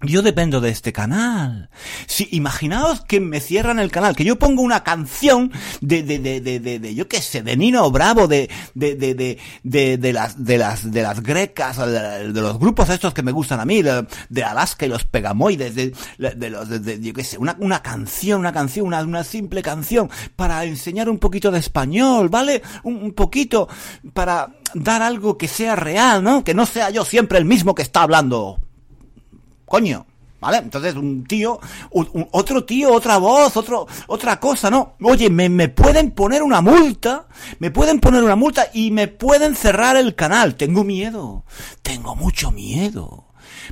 Yo 0.02 0.22
dependo 0.22 0.62
de 0.62 0.70
este 0.70 0.94
canal. 0.94 1.68
Si, 2.06 2.26
imaginaos 2.32 3.02
que 3.02 3.20
me 3.20 3.38
cierran 3.38 3.78
el 3.78 3.90
canal, 3.90 4.16
que 4.16 4.24
yo 4.24 4.38
pongo 4.38 4.62
una 4.62 4.82
canción 4.82 5.52
de, 5.82 6.02
de, 6.02 6.18
de, 6.18 6.40
de, 6.40 6.58
de, 6.58 6.78
de 6.78 6.94
yo 6.94 7.06
qué 7.06 7.20
sé, 7.20 7.42
de 7.42 7.54
Nino 7.54 7.90
Bravo, 7.90 8.26
de, 8.26 8.48
de, 8.74 8.94
de, 8.94 9.14
de, 9.14 9.38
de, 9.62 9.98
de 9.98 10.12
las, 10.14 10.42
de 10.42 10.56
las, 10.56 10.90
de 10.90 11.02
las 11.02 11.22
grecas, 11.22 11.76
de, 11.76 12.28
los 12.32 12.58
grupos 12.58 12.88
estos 12.88 13.12
que 13.12 13.22
me 13.22 13.30
gustan 13.30 13.60
a 13.60 13.66
mí, 13.66 13.82
de, 13.82 14.06
de 14.30 14.42
Alaska 14.42 14.86
y 14.86 14.88
los 14.88 15.04
Pegamoides, 15.04 15.74
de, 15.74 15.92
de 16.18 16.50
los, 16.50 16.68
de, 16.68 16.98
yo 17.00 17.12
qué 17.12 17.22
sé, 17.22 17.36
una, 17.36 17.56
una 17.60 17.82
canción, 17.82 18.40
una 18.40 18.54
canción, 18.54 18.86
una, 18.86 19.02
una 19.02 19.22
simple 19.22 19.60
canción, 19.60 20.08
para 20.34 20.64
enseñar 20.64 21.10
un 21.10 21.18
poquito 21.18 21.50
de 21.50 21.58
español, 21.58 22.30
¿vale? 22.30 22.62
Un, 22.84 22.96
un 22.96 23.12
poquito, 23.12 23.68
para 24.14 24.48
dar 24.72 25.02
algo 25.02 25.36
que 25.36 25.46
sea 25.46 25.76
real, 25.76 26.24
¿no? 26.24 26.42
Que 26.42 26.54
no 26.54 26.64
sea 26.64 26.88
yo 26.88 27.04
siempre 27.04 27.36
el 27.36 27.44
mismo 27.44 27.74
que 27.74 27.82
está 27.82 28.00
hablando 28.00 28.60
coño. 29.70 30.04
¿Vale? 30.40 30.56
Entonces, 30.56 30.94
un 30.94 31.24
tío, 31.24 31.60
otro 31.90 32.64
tío, 32.64 32.94
otra 32.94 33.18
voz, 33.18 33.58
otro, 33.58 33.86
otra 34.06 34.40
cosa, 34.40 34.70
¿no? 34.70 34.94
Oye, 35.02 35.28
me, 35.28 35.50
me 35.50 35.68
pueden 35.68 36.12
poner 36.12 36.42
una 36.42 36.62
multa, 36.62 37.26
me 37.58 37.70
pueden 37.70 38.00
poner 38.00 38.22
una 38.24 38.36
multa 38.36 38.68
y 38.72 38.90
me 38.90 39.06
pueden 39.06 39.54
cerrar 39.54 39.98
el 39.98 40.14
canal. 40.14 40.54
Tengo 40.54 40.82
miedo, 40.82 41.44
tengo 41.82 42.16
mucho 42.16 42.50
miedo. 42.50 43.26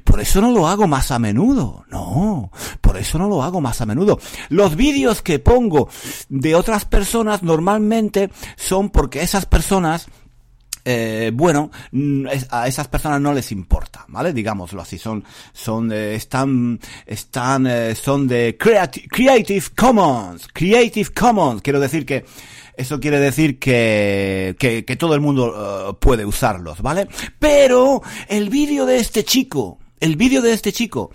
Por 0.05 0.21
eso 0.21 0.41
no 0.43 0.51
lo 0.53 0.69
hago 0.69 0.87
más 0.87 1.11
a 1.11 1.19
menudo. 1.19 1.85
No, 1.89 2.51
por 2.83 2.99
eso 2.99 3.19
no 3.19 3.29
lo 3.29 3.43
hago 3.43 3.63
más 3.63 3.81
a 3.81 3.87
menudo. 3.87 4.19
Los 4.51 4.77
vídeos 4.77 5.23
que 5.23 5.39
pongo 5.39 5.89
de 6.29 6.55
otras 6.55 6.85
personas 6.85 7.43
normalmente 7.43 8.31
son 8.57 8.91
porque 8.91 9.23
esas 9.23 9.47
personas 9.47 10.07
eh, 10.91 11.31
bueno, 11.35 11.71
mm, 11.93 12.29
a 12.49 12.67
esas 12.67 12.89
personas 12.89 13.21
no 13.21 13.35
les 13.35 13.53
importa, 13.53 14.07
¿vale? 14.09 14.33
Digámoslo 14.33 14.81
así, 14.81 14.97
son, 14.97 15.23
son, 15.53 15.93
eh, 15.93 16.15
están, 16.15 16.81
están, 17.05 17.67
eh, 17.67 17.95
son 17.95 18.27
de 18.27 18.57
Creative 18.57 19.67
Commons, 19.77 20.49
Creative 20.51 21.11
Commons, 21.11 21.61
quiero 21.61 21.79
decir 21.79 22.07
que, 22.07 22.25
eso 22.75 22.99
quiere 23.01 23.21
decir 23.21 23.59
que, 23.59 24.57
que, 24.59 24.87
que 24.87 24.97
todo 24.97 25.15
el 25.15 25.21
mundo 25.21 25.99
puede 26.01 26.25
usarlos, 26.25 26.81
¿vale? 26.81 27.07
Pero 27.39 28.01
el 28.27 28.49
vídeo 28.49 28.87
de 28.87 28.97
este 28.97 29.25
chico, 29.25 29.79
el 30.01 30.17
vídeo 30.17 30.41
de 30.41 30.55
este 30.55 30.73
chico 30.73 31.11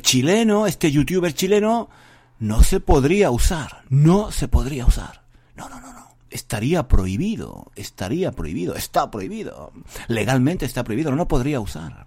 chileno, 0.00 0.66
este 0.66 0.90
youtuber 0.90 1.34
chileno, 1.34 1.90
no 2.38 2.62
se 2.62 2.80
podría 2.80 3.30
usar, 3.30 3.82
no 3.90 4.32
se 4.32 4.48
podría 4.48 4.86
usar. 4.86 5.24
No, 5.56 5.68
no, 5.68 5.78
no, 5.78 5.92
no 5.92 6.07
estaría 6.30 6.88
prohibido, 6.88 7.70
estaría 7.76 8.32
prohibido, 8.32 8.74
está 8.74 9.10
prohibido. 9.10 9.72
Legalmente 10.08 10.66
está 10.66 10.84
prohibido, 10.84 11.12
no 11.12 11.28
podría 11.28 11.60
usar. 11.60 12.06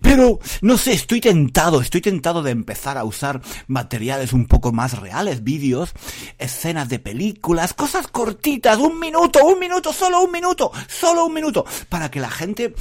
Pero, 0.00 0.38
no 0.62 0.78
sé, 0.78 0.92
estoy 0.92 1.20
tentado, 1.20 1.80
estoy 1.80 2.00
tentado 2.00 2.42
de 2.42 2.50
empezar 2.50 2.96
a 2.96 3.04
usar 3.04 3.42
materiales 3.66 4.32
un 4.32 4.46
poco 4.46 4.72
más 4.72 4.98
reales, 4.98 5.44
vídeos, 5.44 5.92
escenas 6.38 6.88
de 6.88 6.98
películas, 6.98 7.74
cosas 7.74 8.08
cortitas, 8.08 8.78
un 8.78 8.98
minuto, 8.98 9.44
un 9.44 9.58
minuto, 9.58 9.92
solo 9.92 10.22
un 10.22 10.32
minuto, 10.32 10.72
solo 10.88 11.26
un 11.26 11.34
minuto, 11.34 11.66
para 11.88 12.10
que 12.10 12.20
la 12.20 12.30
gente 12.30 12.74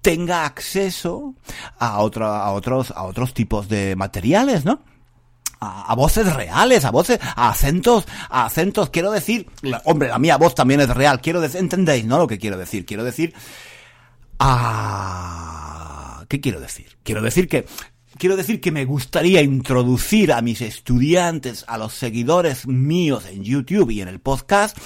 tenga 0.00 0.44
acceso 0.44 1.34
a, 1.78 2.00
otro, 2.00 2.26
a 2.26 2.52
otros, 2.52 2.90
a 2.90 3.04
otros 3.04 3.34
tipos 3.34 3.68
de 3.68 3.96
materiales, 3.96 4.64
¿no? 4.64 4.80
A, 5.64 5.94
voces 5.94 6.32
reales, 6.32 6.84
a 6.84 6.90
voces, 6.90 7.18
a 7.22 7.50
acentos, 7.50 8.06
a 8.28 8.46
acentos, 8.46 8.90
quiero 8.90 9.10
decir, 9.10 9.48
hombre, 9.84 10.08
la 10.08 10.18
mía 10.18 10.36
voz 10.36 10.54
también 10.54 10.80
es 10.80 10.88
real, 10.88 11.20
quiero 11.20 11.40
decir, 11.40 11.60
entendéis, 11.60 12.04
¿no? 12.04 12.18
Lo 12.18 12.26
que 12.26 12.38
quiero 12.38 12.56
decir, 12.56 12.84
quiero 12.84 13.04
decir, 13.04 13.34
¿qué 16.28 16.40
quiero 16.40 16.60
decir? 16.60 16.96
Quiero 17.02 17.22
decir 17.22 17.48
que, 17.48 17.66
quiero 18.18 18.36
decir 18.36 18.60
que 18.60 18.72
me 18.72 18.84
gustaría 18.84 19.42
introducir 19.42 20.32
a 20.32 20.42
mis 20.42 20.60
estudiantes, 20.60 21.64
a 21.68 21.78
los 21.78 21.94
seguidores 21.94 22.66
míos 22.66 23.26
en 23.26 23.44
YouTube 23.44 23.90
y 23.90 24.00
en 24.00 24.08
el 24.08 24.20
podcast, 24.20 24.76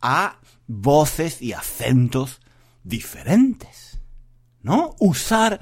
a 0.00 0.38
voces 0.66 1.42
y 1.42 1.52
acentos 1.52 2.40
diferentes. 2.84 4.00
¿No? 4.60 4.96
Usar 4.98 5.60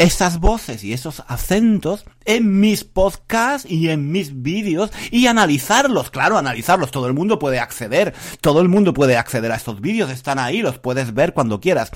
esas 0.00 0.40
voces 0.40 0.82
y 0.82 0.94
esos 0.94 1.22
acentos 1.28 2.06
en 2.24 2.58
mis 2.58 2.84
podcasts 2.84 3.70
y 3.70 3.90
en 3.90 4.10
mis 4.10 4.42
vídeos 4.42 4.90
y 5.10 5.26
analizarlos, 5.26 6.10
claro, 6.10 6.38
analizarlos. 6.38 6.90
Todo 6.90 7.06
el 7.06 7.12
mundo 7.12 7.38
puede 7.38 7.58
acceder, 7.58 8.14
todo 8.40 8.62
el 8.62 8.70
mundo 8.70 8.94
puede 8.94 9.18
acceder 9.18 9.52
a 9.52 9.56
estos 9.56 9.82
vídeos, 9.82 10.10
están 10.10 10.38
ahí, 10.38 10.62
los 10.62 10.78
puedes 10.78 11.12
ver 11.12 11.34
cuando 11.34 11.60
quieras. 11.60 11.90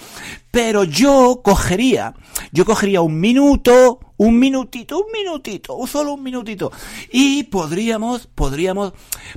Pero 0.55 0.85
yo 0.85 1.41
cogería, 1.43 2.15
yo 2.53 2.65
cogería 2.65 3.01
un 3.01 3.19
minuto, 3.19 3.99
un 4.19 4.39
minutito, 4.39 4.99
un 4.99 5.11
minutito, 5.13 5.77
solo 5.89 6.13
un 6.13 6.23
minutito. 6.23 6.71
Y 7.11 7.43
podríamos, 7.43 8.29
podríamos, 8.29 8.93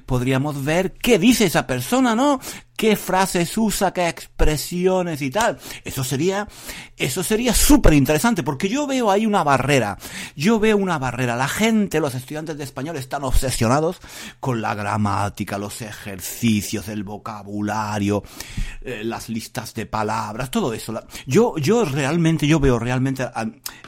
podríamos 0.05 0.63
ver 0.63 0.93
qué 0.93 1.17
dice 1.17 1.45
esa 1.45 1.65
persona, 1.65 2.15
¿no? 2.15 2.39
qué 2.77 2.95
frases 2.95 3.57
usa, 3.57 3.91
qué 3.91 4.07
expresiones 4.07 5.21
y 5.23 5.31
tal. 5.31 5.57
Eso 5.83 6.03
sería, 6.03 6.47
eso 6.95 7.23
sería 7.23 7.53
súper 7.53 7.93
interesante, 7.93 8.43
porque 8.43 8.69
yo 8.69 8.85
veo 8.85 9.09
ahí 9.09 9.25
una 9.25 9.43
barrera. 9.43 9.97
Yo 10.35 10.59
veo 10.59 10.77
una 10.77 10.99
barrera. 10.99 11.35
La 11.35 11.47
gente, 11.47 11.99
los 11.99 12.13
estudiantes 12.13 12.57
de 12.57 12.63
español 12.63 12.95
están 12.95 13.23
obsesionados 13.23 13.99
con 14.39 14.61
la 14.61 14.75
gramática, 14.75 15.57
los 15.57 15.81
ejercicios, 15.81 16.87
el 16.87 17.03
vocabulario, 17.03 18.23
eh, 18.81 19.01
las 19.03 19.27
listas 19.27 19.73
de 19.73 19.87
palabras, 19.87 20.51
todo 20.51 20.71
eso. 20.71 20.93
Yo, 21.25 21.57
yo 21.57 21.85
realmente, 21.85 22.47
yo 22.47 22.59
veo 22.59 22.79
realmente 22.79 23.25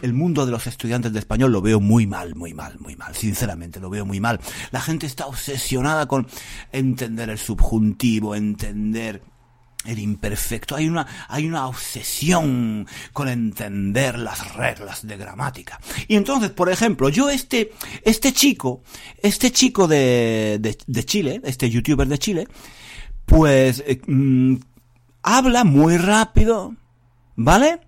el 0.01 0.13
mundo 0.13 0.45
de 0.45 0.51
los 0.51 0.67
estudiantes 0.67 1.13
de 1.13 1.19
español 1.19 1.51
lo 1.51 1.61
veo 1.61 1.79
muy 1.79 2.07
mal, 2.07 2.35
muy 2.35 2.53
mal, 2.53 2.77
muy 2.79 2.95
mal. 2.95 3.15
Sinceramente, 3.15 3.79
lo 3.79 3.89
veo 3.89 4.05
muy 4.05 4.19
mal. 4.19 4.39
La 4.71 4.81
gente 4.81 5.05
está 5.05 5.27
obsesionada 5.27 6.07
con 6.07 6.27
entender 6.71 7.29
el 7.29 7.37
subjuntivo, 7.37 8.35
entender 8.35 9.21
el 9.85 9.99
imperfecto. 9.99 10.75
Hay 10.75 10.87
una, 10.87 11.07
hay 11.27 11.47
una 11.47 11.67
obsesión 11.67 12.87
con 13.13 13.29
entender 13.29 14.19
las 14.19 14.53
reglas 14.55 15.05
de 15.07 15.17
gramática. 15.17 15.79
Y 16.07 16.15
entonces, 16.15 16.51
por 16.51 16.69
ejemplo, 16.69 17.09
yo 17.09 17.29
este, 17.29 17.71
este 18.03 18.33
chico, 18.33 18.83
este 19.21 19.51
chico 19.51 19.87
de, 19.87 20.59
de, 20.59 21.05
Chile, 21.05 21.41
este 21.43 21.69
youtuber 21.69 22.07
de 22.07 22.17
Chile, 22.17 22.47
pues 23.25 23.83
eh, 23.87 24.01
mm, 24.05 24.55
habla 25.23 25.63
muy 25.63 25.97
rápido, 25.97 26.75
¿vale? 27.39 27.79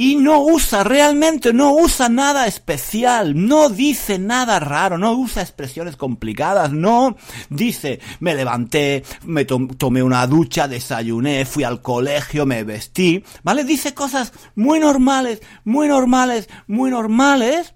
y 0.00 0.16
no 0.16 0.40
usa, 0.40 0.82
realmente 0.82 1.52
no 1.52 1.74
usa 1.74 2.08
nada 2.08 2.46
especial, 2.46 3.34
no 3.46 3.68
dice 3.68 4.18
nada 4.18 4.58
raro, 4.58 4.96
no 4.96 5.12
usa 5.12 5.42
expresiones 5.42 5.96
complicadas, 5.96 6.72
no 6.72 7.18
dice 7.50 8.00
me 8.18 8.34
levanté, 8.34 9.04
me 9.26 9.44
tomé 9.44 10.02
una 10.02 10.26
ducha, 10.26 10.68
desayuné, 10.68 11.44
fui 11.44 11.64
al 11.64 11.82
colegio, 11.82 12.46
me 12.46 12.64
vestí, 12.64 13.22
¿vale? 13.42 13.62
Dice 13.62 13.92
cosas 13.92 14.32
muy 14.54 14.80
normales, 14.80 15.42
muy 15.64 15.86
normales, 15.86 16.48
muy 16.66 16.90
normales. 16.90 17.74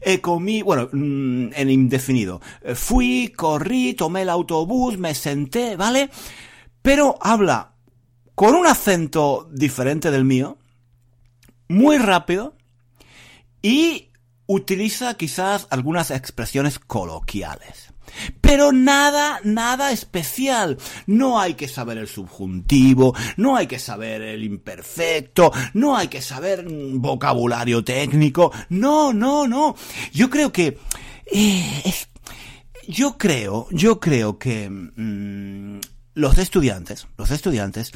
Eh, 0.00 0.20
comí, 0.20 0.62
bueno, 0.62 0.88
mm, 0.92 1.50
en 1.54 1.70
indefinido. 1.70 2.40
Eh, 2.62 2.74
fui, 2.74 3.32
corrí, 3.36 3.94
tomé 3.94 4.22
el 4.22 4.30
autobús, 4.30 4.98
me 4.98 5.14
senté, 5.14 5.76
¿vale? 5.76 6.10
Pero 6.82 7.16
habla 7.20 7.75
con 8.36 8.54
un 8.54 8.66
acento 8.66 9.48
diferente 9.50 10.10
del 10.10 10.24
mío, 10.24 10.58
muy 11.68 11.96
rápido 11.96 12.54
y 13.62 14.10
utiliza 14.46 15.14
quizás 15.14 15.66
algunas 15.70 16.10
expresiones 16.10 16.78
coloquiales. 16.78 17.92
Pero 18.42 18.72
nada, 18.72 19.40
nada 19.42 19.90
especial. 19.90 20.76
No 21.06 21.40
hay 21.40 21.54
que 21.54 21.66
saber 21.66 21.96
el 21.96 22.08
subjuntivo, 22.08 23.14
no 23.38 23.56
hay 23.56 23.66
que 23.66 23.78
saber 23.78 24.20
el 24.20 24.44
imperfecto, 24.44 25.50
no 25.72 25.96
hay 25.96 26.08
que 26.08 26.20
saber 26.20 26.66
vocabulario 26.68 27.82
técnico. 27.82 28.52
No, 28.68 29.14
no, 29.14 29.48
no. 29.48 29.74
Yo 30.12 30.28
creo 30.28 30.52
que... 30.52 30.78
Eh, 31.32 31.94
yo 32.86 33.18
creo, 33.18 33.66
yo 33.72 33.98
creo 33.98 34.38
que 34.38 34.70
mm, 34.70 35.80
los 36.16 36.38
estudiantes, 36.38 37.06
los 37.18 37.30
estudiantes 37.30 37.92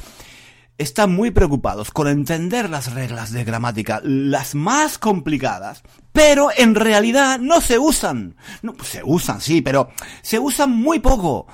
están 0.77 1.11
muy 1.11 1.31
preocupados 1.31 1.89
con 1.89 2.07
entender 2.07 2.69
las 2.69 2.93
reglas 2.93 3.31
de 3.31 3.43
gramática, 3.43 3.99
las 4.03 4.53
más 4.53 4.99
complicadas, 4.99 5.81
pero 6.11 6.49
en 6.55 6.75
realidad 6.75 7.39
no 7.39 7.61
se 7.61 7.79
usan. 7.79 8.35
No, 8.61 8.75
se 8.83 9.01
usan, 9.03 9.41
sí, 9.41 9.61
pero 9.61 9.89
se 10.21 10.37
usan 10.37 10.69
muy 10.71 10.99
poco. 10.99 11.47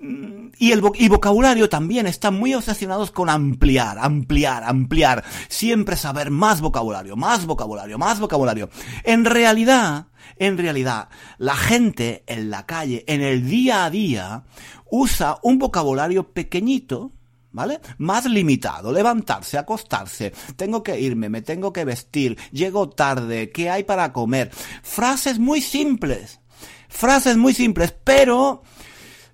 Y 0.00 0.72
el 0.72 0.80
vocabulario 0.80 1.68
también 1.68 2.06
están 2.06 2.38
muy 2.38 2.54
obsesionados 2.54 3.10
con 3.10 3.28
ampliar, 3.28 3.98
ampliar, 3.98 4.62
ampliar. 4.62 5.24
Siempre 5.48 5.96
saber 5.96 6.30
más 6.30 6.60
vocabulario, 6.60 7.16
más 7.16 7.46
vocabulario, 7.46 7.98
más 7.98 8.20
vocabulario. 8.20 8.70
En 9.02 9.24
realidad, 9.24 10.06
en 10.36 10.56
realidad, 10.56 11.08
la 11.38 11.56
gente 11.56 12.22
en 12.26 12.50
la 12.50 12.64
calle, 12.64 13.04
en 13.08 13.22
el 13.22 13.48
día 13.48 13.84
a 13.84 13.90
día, 13.90 14.44
usa 14.90 15.38
un 15.42 15.58
vocabulario 15.58 16.32
pequeñito, 16.32 17.12
¿vale? 17.50 17.80
Más 17.98 18.24
limitado, 18.26 18.92
levantarse, 18.92 19.58
acostarse, 19.58 20.32
tengo 20.56 20.82
que 20.82 21.00
irme, 21.00 21.28
me 21.28 21.42
tengo 21.42 21.72
que 21.72 21.84
vestir, 21.84 22.38
llego 22.52 22.88
tarde, 22.88 23.50
¿qué 23.50 23.68
hay 23.70 23.82
para 23.82 24.12
comer? 24.12 24.50
Frases 24.82 25.38
muy 25.38 25.60
simples, 25.60 26.40
frases 26.88 27.36
muy 27.36 27.52
simples, 27.52 27.94
pero 28.04 28.62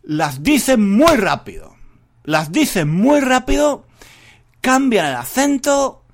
las 0.05 0.43
dicen 0.43 0.89
muy 0.91 1.17
rápido. 1.17 1.75
Las 2.25 2.53
dicen 2.53 2.89
muy 2.89 3.21
rápido, 3.21 3.85
cambian 4.61 5.07
el 5.07 5.15
acento 5.15 6.05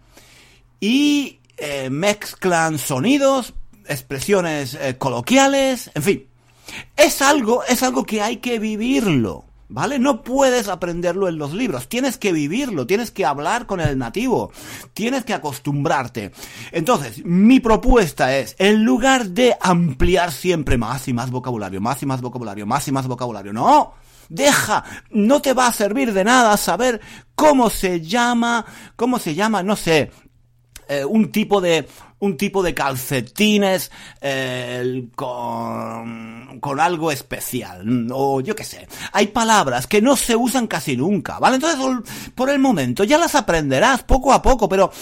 y 0.80 1.38
eh, 1.56 1.88
mezclan 1.88 2.78
sonidos, 2.78 3.54
expresiones 3.86 4.74
eh, 4.74 4.96
coloquiales, 4.98 5.90
en 5.94 6.02
fin. 6.02 6.26
Es 6.96 7.22
algo, 7.22 7.62
es 7.64 7.82
algo 7.84 8.04
que 8.04 8.22
hay 8.22 8.38
que 8.38 8.58
vivirlo. 8.58 9.44
¿Vale? 9.72 10.00
No 10.00 10.24
puedes 10.24 10.66
aprenderlo 10.66 11.28
en 11.28 11.38
los 11.38 11.52
libros, 11.54 11.88
tienes 11.88 12.18
que 12.18 12.32
vivirlo, 12.32 12.88
tienes 12.88 13.12
que 13.12 13.24
hablar 13.24 13.66
con 13.66 13.80
el 13.80 13.96
nativo, 13.96 14.50
tienes 14.94 15.24
que 15.24 15.32
acostumbrarte. 15.32 16.32
Entonces, 16.72 17.24
mi 17.24 17.60
propuesta 17.60 18.36
es, 18.36 18.56
en 18.58 18.84
lugar 18.84 19.28
de 19.28 19.56
ampliar 19.60 20.32
siempre 20.32 20.76
más 20.76 21.06
y 21.06 21.12
más 21.12 21.30
vocabulario, 21.30 21.80
más 21.80 22.02
y 22.02 22.06
más 22.06 22.20
vocabulario, 22.20 22.66
más 22.66 22.88
y 22.88 22.92
más 22.92 23.06
vocabulario, 23.06 23.52
no, 23.52 23.94
deja, 24.28 24.82
no 25.10 25.40
te 25.40 25.52
va 25.52 25.68
a 25.68 25.72
servir 25.72 26.12
de 26.12 26.24
nada 26.24 26.56
saber 26.56 27.00
cómo 27.36 27.70
se 27.70 28.00
llama, 28.00 28.66
cómo 28.96 29.20
se 29.20 29.36
llama, 29.36 29.62
no 29.62 29.76
sé, 29.76 30.10
eh, 30.88 31.04
un 31.04 31.30
tipo 31.30 31.60
de 31.60 31.86
un 32.20 32.36
tipo 32.36 32.62
de 32.62 32.74
calcetines 32.74 33.90
eh, 34.20 35.08
con, 35.14 36.60
con 36.60 36.80
algo 36.80 37.10
especial 37.10 38.08
o 38.12 38.40
yo 38.40 38.54
qué 38.54 38.64
sé. 38.64 38.86
Hay 39.12 39.28
palabras 39.28 39.86
que 39.86 40.00
no 40.00 40.16
se 40.16 40.36
usan 40.36 40.66
casi 40.66 40.96
nunca, 40.96 41.38
¿vale? 41.38 41.56
Entonces 41.56 41.80
por 42.34 42.50
el 42.50 42.58
momento 42.58 43.04
ya 43.04 43.18
las 43.18 43.34
aprenderás 43.34 44.02
poco 44.04 44.32
a 44.32 44.42
poco, 44.42 44.68
pero 44.68 44.92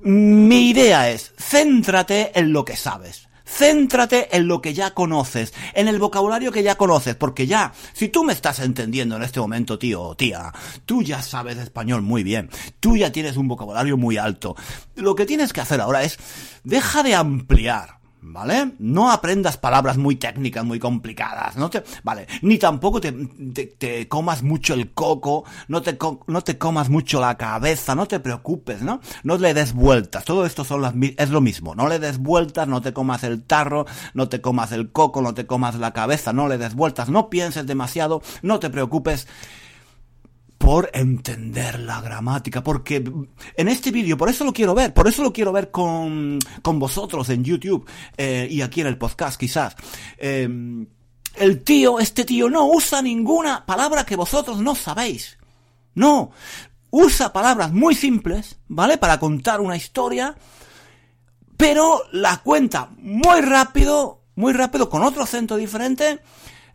mi 0.00 0.70
idea 0.70 1.10
es 1.10 1.32
céntrate 1.38 2.38
en 2.38 2.52
lo 2.52 2.64
que 2.64 2.76
sabes. 2.76 3.28
Céntrate 3.52 4.34
en 4.34 4.48
lo 4.48 4.62
que 4.62 4.72
ya 4.72 4.94
conoces, 4.94 5.52
en 5.74 5.86
el 5.86 5.98
vocabulario 5.98 6.52
que 6.52 6.62
ya 6.62 6.76
conoces, 6.76 7.16
porque 7.16 7.46
ya, 7.46 7.72
si 7.92 8.08
tú 8.08 8.24
me 8.24 8.32
estás 8.32 8.60
entendiendo 8.60 9.16
en 9.16 9.22
este 9.22 9.40
momento, 9.40 9.78
tío 9.78 10.00
o 10.02 10.16
tía, 10.16 10.52
tú 10.86 11.02
ya 11.02 11.20
sabes 11.20 11.58
español 11.58 12.02
muy 12.02 12.22
bien, 12.22 12.50
tú 12.80 12.96
ya 12.96 13.12
tienes 13.12 13.36
un 13.36 13.48
vocabulario 13.48 13.96
muy 13.96 14.16
alto. 14.16 14.56
Lo 14.96 15.14
que 15.14 15.26
tienes 15.26 15.52
que 15.52 15.60
hacer 15.60 15.80
ahora 15.80 16.02
es, 16.02 16.18
deja 16.64 17.02
de 17.02 17.14
ampliar, 17.14 17.98
¿Vale? 18.24 18.74
No 18.78 19.10
aprendas 19.10 19.56
palabras 19.56 19.98
muy 19.98 20.14
técnicas, 20.14 20.64
muy 20.64 20.78
complicadas, 20.78 21.56
no 21.56 21.70
te, 21.70 21.82
vale, 22.04 22.28
ni 22.42 22.56
tampoco 22.56 23.00
te, 23.00 23.10
te, 23.10 24.06
comas 24.06 24.44
mucho 24.44 24.74
el 24.74 24.92
coco, 24.92 25.44
no 25.66 25.82
te, 25.82 25.98
no 26.28 26.42
te 26.42 26.56
comas 26.56 26.88
mucho 26.88 27.20
la 27.20 27.36
cabeza, 27.36 27.96
no 27.96 28.06
te 28.06 28.20
preocupes, 28.20 28.80
¿no? 28.80 29.00
No 29.24 29.38
le 29.38 29.54
des 29.54 29.72
vueltas, 29.72 30.24
todo 30.24 30.46
esto 30.46 30.62
son 30.62 30.82
las, 30.82 30.94
es 31.16 31.30
lo 31.30 31.40
mismo, 31.40 31.74
no 31.74 31.88
le 31.88 31.98
des 31.98 32.18
vueltas, 32.18 32.68
no 32.68 32.80
te 32.80 32.92
comas 32.92 33.24
el 33.24 33.42
tarro, 33.42 33.86
no 34.14 34.28
te 34.28 34.40
comas 34.40 34.70
el 34.70 34.92
coco, 34.92 35.20
no 35.20 35.34
te 35.34 35.44
comas 35.44 35.74
la 35.74 35.92
cabeza, 35.92 36.32
no 36.32 36.46
le 36.46 36.58
des 36.58 36.76
vueltas, 36.76 37.08
no 37.08 37.28
pienses 37.28 37.66
demasiado, 37.66 38.22
no 38.40 38.60
te 38.60 38.70
preocupes, 38.70 39.26
por 40.62 40.90
entender 40.94 41.80
la 41.80 42.00
gramática, 42.00 42.62
porque 42.62 43.02
en 43.56 43.68
este 43.68 43.90
vídeo, 43.90 44.16
por 44.16 44.28
eso 44.28 44.44
lo 44.44 44.52
quiero 44.52 44.76
ver, 44.76 44.94
por 44.94 45.08
eso 45.08 45.24
lo 45.24 45.32
quiero 45.32 45.50
ver 45.50 45.72
con, 45.72 46.38
con 46.62 46.78
vosotros 46.78 47.28
en 47.30 47.42
YouTube 47.42 47.84
eh, 48.16 48.46
y 48.48 48.62
aquí 48.62 48.80
en 48.80 48.86
el 48.86 48.96
podcast 48.96 49.40
quizás. 49.40 49.74
Em, 50.18 50.86
el 51.34 51.64
tío, 51.64 51.98
este 51.98 52.24
tío, 52.24 52.48
no 52.48 52.66
usa 52.66 53.02
ninguna 53.02 53.66
palabra 53.66 54.06
que 54.06 54.14
vosotros 54.14 54.60
no 54.60 54.76
sabéis. 54.76 55.36
No, 55.96 56.30
usa 56.90 57.32
palabras 57.32 57.72
muy 57.72 57.96
simples, 57.96 58.60
¿vale? 58.68 58.98
Para 58.98 59.18
contar 59.18 59.60
una 59.60 59.76
historia, 59.76 60.36
pero 61.56 62.02
la 62.12 62.36
cuenta 62.36 62.90
muy 62.98 63.40
rápido, 63.40 64.20
muy 64.36 64.52
rápido, 64.52 64.88
con 64.88 65.02
otro 65.02 65.24
acento 65.24 65.56
diferente 65.56 66.20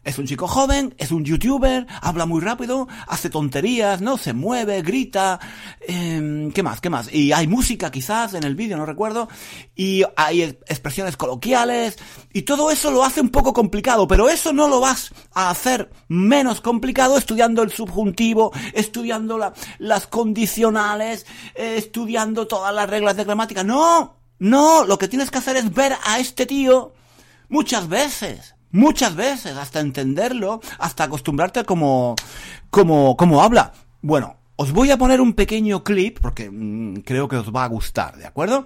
es 0.07 0.17
un 0.17 0.25
chico 0.25 0.47
joven, 0.47 0.95
es 0.97 1.11
un 1.11 1.25
youtuber, 1.25 1.85
habla 2.01 2.25
muy 2.25 2.39
rápido, 2.39 2.87
hace 3.07 3.29
tonterías, 3.29 3.99
¿no? 3.99 4.17
Se 4.17 4.31
mueve, 4.31 4.81
grita, 4.81 5.37
eh, 5.81 6.49
¿qué 6.55 6.63
más? 6.63 6.79
¿Qué 6.79 6.89
más? 6.89 7.13
Y 7.13 7.33
hay 7.33 7.45
música 7.47 7.91
quizás 7.91 8.33
en 8.33 8.45
el 8.45 8.55
vídeo, 8.55 8.77
no 8.77 8.85
recuerdo, 8.85 9.27
y 9.75 10.03
hay 10.15 10.43
expresiones 10.43 11.17
coloquiales, 11.17 11.97
y 12.31 12.43
todo 12.43 12.71
eso 12.71 12.89
lo 12.89 13.03
hace 13.03 13.19
un 13.19 13.29
poco 13.29 13.51
complicado, 13.51 14.07
pero 14.07 14.29
eso 14.29 14.53
no 14.53 14.69
lo 14.69 14.79
vas 14.79 15.13
a 15.33 15.49
hacer 15.49 15.91
menos 16.07 16.61
complicado 16.61 17.17
estudiando 17.17 17.61
el 17.61 17.71
subjuntivo, 17.71 18.53
estudiando 18.73 19.53
las 19.77 20.07
condicionales, 20.07 21.25
eh, 21.53 21.75
estudiando 21.75 22.47
todas 22.47 22.73
las 22.73 22.89
reglas 22.89 23.17
de 23.17 23.25
gramática. 23.25 23.65
No, 23.65 24.21
no, 24.39 24.85
lo 24.85 24.97
que 24.97 25.09
tienes 25.09 25.29
que 25.29 25.39
hacer 25.39 25.57
es 25.57 25.73
ver 25.73 25.97
a 26.05 26.19
este 26.19 26.45
tío 26.45 26.93
muchas 27.49 27.89
veces 27.89 28.56
Muchas 28.71 29.15
veces, 29.15 29.55
hasta 29.57 29.79
entenderlo, 29.79 30.61
hasta 30.77 31.05
acostumbrarte 31.05 31.61
a 31.61 31.63
cómo, 31.63 32.15
cómo, 32.69 33.15
cómo 33.15 33.41
habla. 33.41 33.73
Bueno, 34.01 34.37
os 34.57 34.71
voy 34.71 34.91
a 34.91 34.97
poner 34.97 35.21
un 35.21 35.33
pequeño 35.33 35.83
clip 35.83 36.19
porque 36.21 36.49
mm, 36.51 37.01
creo 37.05 37.27
que 37.27 37.37
os 37.37 37.51
va 37.51 37.63
a 37.63 37.67
gustar, 37.67 38.17
¿de 38.17 38.25
acuerdo? 38.25 38.65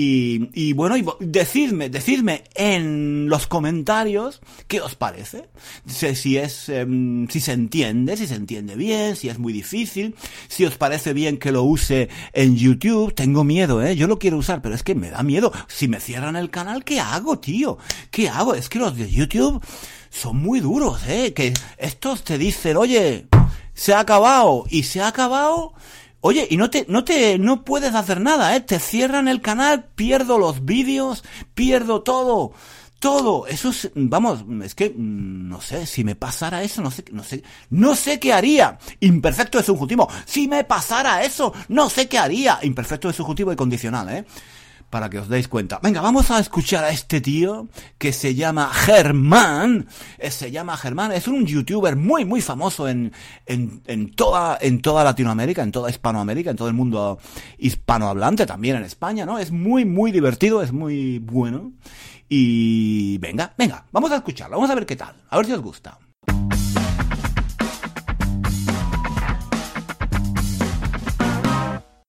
Y, 0.00 0.50
y 0.54 0.74
bueno, 0.74 0.96
y 0.96 1.04
decidme, 1.18 1.90
decidme 1.90 2.44
en 2.54 3.28
los 3.28 3.48
comentarios 3.48 4.40
qué 4.68 4.80
os 4.80 4.94
parece. 4.94 5.48
Si, 5.88 6.36
es, 6.36 6.68
em, 6.68 7.26
si 7.26 7.40
se 7.40 7.50
entiende, 7.50 8.16
si 8.16 8.28
se 8.28 8.36
entiende 8.36 8.76
bien, 8.76 9.16
si 9.16 9.28
es 9.28 9.40
muy 9.40 9.52
difícil, 9.52 10.14
si 10.46 10.64
os 10.64 10.76
parece 10.76 11.14
bien 11.14 11.36
que 11.36 11.50
lo 11.50 11.64
use 11.64 12.10
en 12.32 12.56
YouTube. 12.56 13.12
Tengo 13.12 13.42
miedo, 13.42 13.84
eh. 13.84 13.96
Yo 13.96 14.06
lo 14.06 14.20
quiero 14.20 14.36
usar, 14.36 14.62
pero 14.62 14.76
es 14.76 14.84
que 14.84 14.94
me 14.94 15.10
da 15.10 15.24
miedo. 15.24 15.52
Si 15.66 15.88
me 15.88 15.98
cierran 15.98 16.36
el 16.36 16.50
canal, 16.50 16.84
¿qué 16.84 17.00
hago, 17.00 17.40
tío? 17.40 17.78
¿Qué 18.12 18.28
hago? 18.28 18.54
Es 18.54 18.68
que 18.68 18.78
los 18.78 18.96
de 18.96 19.10
YouTube 19.10 19.60
son 20.10 20.36
muy 20.36 20.60
duros, 20.60 21.00
eh. 21.08 21.32
Que 21.34 21.52
estos 21.76 22.22
te 22.22 22.38
dicen, 22.38 22.76
oye, 22.76 23.26
se 23.74 23.94
ha 23.94 23.98
acabado 23.98 24.64
y 24.70 24.84
se 24.84 25.00
ha 25.00 25.08
acabado 25.08 25.74
Oye, 26.20 26.48
y 26.50 26.56
no 26.56 26.68
te, 26.68 26.84
no 26.88 27.04
te, 27.04 27.38
no 27.38 27.64
puedes 27.64 27.94
hacer 27.94 28.20
nada, 28.20 28.56
¿eh? 28.56 28.60
Te 28.60 28.80
cierran 28.80 29.28
el 29.28 29.40
canal, 29.40 29.84
pierdo 29.94 30.38
los 30.38 30.64
vídeos, 30.64 31.24
pierdo 31.54 32.02
todo. 32.02 32.52
Todo, 32.98 33.46
eso 33.46 33.68
es, 33.68 33.92
vamos, 33.94 34.44
es 34.64 34.74
que, 34.74 34.90
mm, 34.90 35.48
no 35.48 35.60
sé, 35.60 35.86
si 35.86 36.02
me 36.02 36.16
pasara 36.16 36.64
eso, 36.64 36.82
no 36.82 36.90
sé, 36.90 37.04
no 37.12 37.22
sé, 37.22 37.44
no 37.70 37.94
sé 37.94 38.18
qué 38.18 38.32
haría. 38.32 38.76
Imperfecto 38.98 39.60
es 39.60 39.66
subjuntivo. 39.66 40.08
Si 40.24 40.48
me 40.48 40.64
pasara 40.64 41.22
eso, 41.22 41.52
no 41.68 41.88
sé 41.88 42.08
qué 42.08 42.18
haría. 42.18 42.58
Imperfecto 42.62 43.08
es 43.08 43.14
subjuntivo 43.14 43.52
y 43.52 43.56
condicional, 43.56 44.08
¿eh? 44.08 44.24
Para 44.90 45.10
que 45.10 45.18
os 45.18 45.28
deis 45.28 45.48
cuenta. 45.48 45.80
Venga, 45.82 46.00
vamos 46.00 46.30
a 46.30 46.38
escuchar 46.38 46.84
a 46.84 46.90
este 46.90 47.20
tío 47.20 47.68
que 47.98 48.12
se 48.12 48.34
llama 48.34 48.70
Germán. 48.72 49.86
Eh, 50.18 50.30
se 50.30 50.50
llama 50.50 50.76
Germán, 50.76 51.12
es 51.12 51.28
un 51.28 51.46
youtuber 51.46 51.96
muy, 51.96 52.24
muy 52.24 52.40
famoso 52.40 52.88
en, 52.88 53.12
en, 53.46 53.82
en, 53.86 54.14
toda, 54.14 54.58
en 54.60 54.80
toda 54.80 55.04
Latinoamérica, 55.04 55.62
en 55.62 55.72
toda 55.72 55.90
Hispanoamérica, 55.90 56.50
en 56.50 56.56
todo 56.56 56.68
el 56.68 56.74
mundo 56.74 57.18
hispanohablante, 57.58 58.46
también 58.46 58.76
en 58.76 58.84
España, 58.84 59.26
¿no? 59.26 59.38
Es 59.38 59.50
muy, 59.50 59.84
muy 59.84 60.12
divertido, 60.12 60.62
es 60.62 60.72
muy 60.72 61.18
bueno. 61.18 61.72
Y 62.28 63.18
venga, 63.18 63.54
venga, 63.56 63.86
vamos 63.90 64.10
a 64.12 64.16
escucharlo, 64.16 64.56
vamos 64.56 64.70
a 64.70 64.74
ver 64.74 64.86
qué 64.86 64.96
tal, 64.96 65.14
a 65.30 65.36
ver 65.36 65.46
si 65.46 65.52
os 65.52 65.60
gusta. 65.60 65.98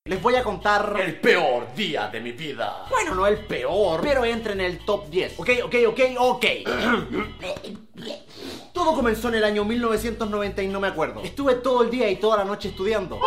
Les 0.10 0.20
voy 0.20 0.36
a 0.36 0.44
contar 0.44 0.96
el 1.00 1.20
peor 1.20 1.72
día 1.76 2.08
de 2.08 2.20
mi 2.20 2.32
vida. 2.32 2.84
Bueno, 2.90 3.14
no 3.14 3.28
el 3.28 3.46
peor, 3.46 4.02
pero 4.02 4.26
entra 4.26 4.54
en 4.54 4.62
el 4.62 4.80
top 4.80 5.08
10. 5.08 5.38
Ok, 5.38 5.50
ok, 5.66 5.76
ok, 5.88 6.00
ok. 6.18 6.46
Todo 8.74 8.96
comenzó 8.96 9.28
en 9.28 9.36
el 9.36 9.44
año 9.44 9.64
1990 9.66 10.64
y 10.64 10.68
no 10.68 10.80
me 10.80 10.88
acuerdo. 10.88 11.22
Estuve 11.22 11.54
todo 11.56 11.84
el 11.84 11.92
día 11.92 12.10
y 12.10 12.16
toda 12.16 12.38
la 12.38 12.44
noche 12.44 12.70
estudiando. 12.70 13.20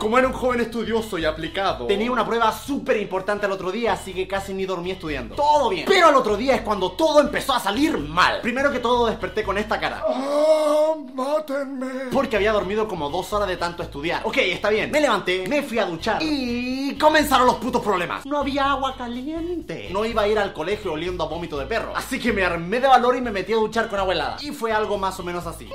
Como 0.00 0.18
era 0.18 0.26
un 0.26 0.32
joven 0.32 0.60
estudioso 0.60 1.18
y 1.18 1.24
aplicado. 1.24 1.86
Tenía 1.86 2.10
una 2.10 2.26
prueba 2.26 2.52
súper 2.52 2.96
importante 2.98 3.46
al 3.46 3.52
otro 3.52 3.72
día, 3.72 3.92
así 3.92 4.12
que 4.12 4.28
casi 4.28 4.52
ni 4.54 4.66
dormí 4.66 4.90
estudiando. 4.90 5.34
Todo 5.34 5.68
bien. 5.68 5.86
Pero 5.88 6.08
al 6.08 6.14
otro 6.14 6.36
día 6.36 6.54
es 6.56 6.62
cuando 6.62 6.92
todo 6.92 7.20
empezó 7.20 7.54
a 7.54 7.60
salir 7.60 7.96
mal. 7.98 8.40
Primero 8.40 8.70
que 8.70 8.78
todo 8.78 9.06
desperté 9.06 9.42
con 9.42 9.58
esta 9.58 9.80
cara. 9.80 10.04
¡Ah, 10.06 10.94
mátenme! 11.14 12.10
Porque 12.12 12.36
había 12.36 12.52
dormido 12.52 12.86
como 12.86 13.10
dos 13.10 13.32
horas 13.32 13.48
de 13.48 13.56
tanto 13.56 13.82
estudiar. 13.82 14.22
Ok, 14.24 14.36
está 14.38 14.70
bien. 14.70 14.90
Me 14.90 15.00
levanté, 15.00 15.46
me 15.48 15.62
fui 15.62 15.78
a 15.78 15.86
duchar 15.86 16.22
y 16.22 16.96
comenzaron 16.98 17.46
los 17.46 17.56
putos 17.56 17.82
problemas. 17.82 18.24
No 18.26 18.38
había 18.38 18.70
agua 18.70 18.94
caliente. 18.96 19.88
No 19.90 20.04
iba 20.04 20.22
a 20.22 20.28
ir 20.28 20.38
al 20.38 20.52
colegio 20.52 20.92
oliendo 20.92 21.24
a 21.24 21.28
vómito 21.28 21.58
de 21.58 21.66
perro. 21.66 21.92
Así 21.96 22.18
que 22.18 22.32
me 22.32 22.44
armé 22.44 22.80
de 22.80 22.88
valor 22.88 23.16
y 23.16 23.20
me 23.20 23.30
metí 23.30 23.52
a 23.52 23.56
duchar 23.56 23.88
con 23.88 23.98
agua 23.98 24.14
helada. 24.14 24.36
Y 24.40 24.50
fue 24.50 24.72
algo 24.72 24.98
más 24.98 25.18
o 25.18 25.22
menos 25.22 25.46
así. 25.46 25.68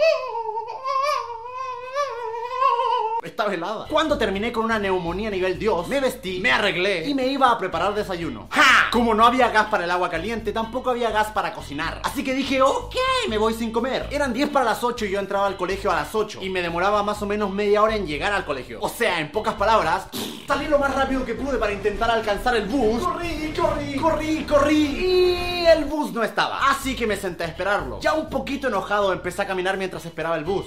Estaba 3.24 3.54
helada. 3.54 3.86
Cuando 3.88 4.18
terminé 4.18 4.52
con 4.52 4.66
una 4.66 4.80
neumonía 4.80 5.28
a 5.28 5.32
nivel 5.32 5.60
Dios, 5.60 5.88
me 5.88 6.00
vestí, 6.00 6.40
me 6.42 6.52
arreglé 6.52 7.08
y 7.08 7.14
me 7.14 7.28
iba 7.28 7.52
a 7.52 7.58
preparar 7.58 7.94
desayuno. 7.94 8.48
¡Ja! 8.50 8.90
Como 8.92 9.14
no 9.14 9.26
había 9.26 9.50
gas 9.50 9.68
para 9.68 9.84
el 9.84 9.92
agua 9.92 10.10
caliente, 10.10 10.52
tampoco 10.52 10.90
había 10.90 11.12
gas 11.12 11.28
para 11.28 11.54
cocinar. 11.54 12.02
Así 12.04 12.24
que 12.24 12.34
dije, 12.34 12.62
ok, 12.62 12.96
me 13.30 13.38
voy 13.38 13.54
sin 13.54 13.72
comer. 13.72 14.08
Eran 14.12 14.34
10 14.34 14.50
para 14.50 14.66
las 14.66 14.84
8 14.84 15.06
y 15.06 15.12
yo 15.12 15.20
entraba 15.20 15.46
al 15.46 15.56
colegio 15.56 15.92
a 15.92 15.96
las 15.96 16.16
8. 16.16 16.40
Y 16.42 16.50
me 16.50 16.64
demoraba 16.64 17.04
más 17.04 17.22
o 17.22 17.28
menos 17.28 17.52
media 17.52 17.84
hora 17.84 17.96
en 17.96 18.08
llegar 18.08 18.34
al 18.34 18.44
colegio. 18.44 18.80
O 18.82 18.90
sea, 18.90 19.20
en 19.20 19.32
pocas 19.32 19.54
palabras, 19.54 20.08
salí 20.48 20.68
lo 20.68 20.80
más 20.80 20.94
rápido 20.96 21.24
que 21.24 21.36
pude 21.36 21.58
para 21.58 21.74
intentar 21.74 22.10
alcanzar 22.10 22.56
el 22.56 22.66
bus. 22.66 23.04
Corrí, 23.04 23.54
corrí, 23.56 23.96
corrí, 23.98 24.44
corrí. 24.46 24.76
Y 24.76 25.66
el 25.68 25.86
bus 25.86 26.12
no 26.12 26.24
estaba. 26.24 26.72
Así 26.72 26.96
que 26.96 27.06
me 27.06 27.18
senté 27.18 27.44
a 27.44 27.48
esperarlo. 27.48 28.00
Ya 28.02 28.14
un 28.14 28.30
poquito 28.30 28.68
enojado 28.68 29.14
empecé 29.14 29.44
a 29.44 29.48
caminar 29.48 29.78
mientras 29.78 30.06
esperaba 30.06 30.36
el 30.36 30.44
bus. 30.44 30.66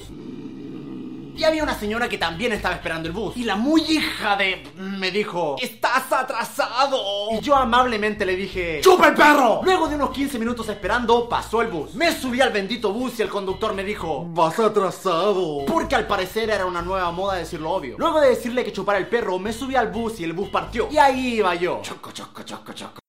Y 1.36 1.42
había 1.42 1.64
una 1.64 1.74
señora 1.78 2.08
que 2.08 2.16
también 2.16 2.52
estaba 2.52 2.76
esperando 2.76 3.08
el 3.08 3.12
bus. 3.12 3.36
Y 3.36 3.42
la 3.42 3.56
muy 3.56 3.80
hija 3.82 4.36
de... 4.36 4.62
me 4.76 5.10
dijo... 5.10 5.56
¡Estás 5.60 6.12
atrasado! 6.12 6.98
Y 7.32 7.40
yo 7.40 7.56
amablemente 7.56 8.24
le 8.24 8.36
dije... 8.36 8.80
¡Chupa 8.82 9.08
el 9.08 9.14
perro! 9.14 9.60
Luego 9.64 9.88
de 9.88 9.96
unos 9.96 10.10
15 10.10 10.38
minutos 10.38 10.68
esperando, 10.68 11.28
pasó 11.28 11.60
el 11.62 11.68
bus. 11.68 11.94
Me 11.94 12.12
subí 12.12 12.40
al 12.40 12.52
bendito 12.52 12.92
bus 12.92 13.18
y 13.18 13.22
el 13.22 13.28
conductor 13.28 13.74
me 13.74 13.82
dijo... 13.82 14.24
Vas 14.28 14.58
atrasado. 14.60 15.64
Porque 15.66 15.96
al 15.96 16.06
parecer 16.06 16.50
era 16.50 16.66
una 16.66 16.82
nueva 16.82 17.10
moda 17.10 17.34
decir 17.34 17.60
lo 17.60 17.72
obvio. 17.72 17.96
Luego 17.98 18.20
de 18.20 18.28
decirle 18.30 18.64
que 18.64 18.72
chupara 18.72 18.98
el 18.98 19.08
perro, 19.08 19.38
me 19.40 19.52
subí 19.52 19.74
al 19.74 19.90
bus 19.90 20.20
y 20.20 20.24
el 20.24 20.34
bus 20.34 20.50
partió. 20.50 20.88
Y 20.90 20.98
ahí 20.98 21.34
iba 21.38 21.54
yo. 21.56 21.80
Choco, 21.82 22.12
choco, 22.12 22.42
choco, 22.44 22.72
choco. 22.72 23.00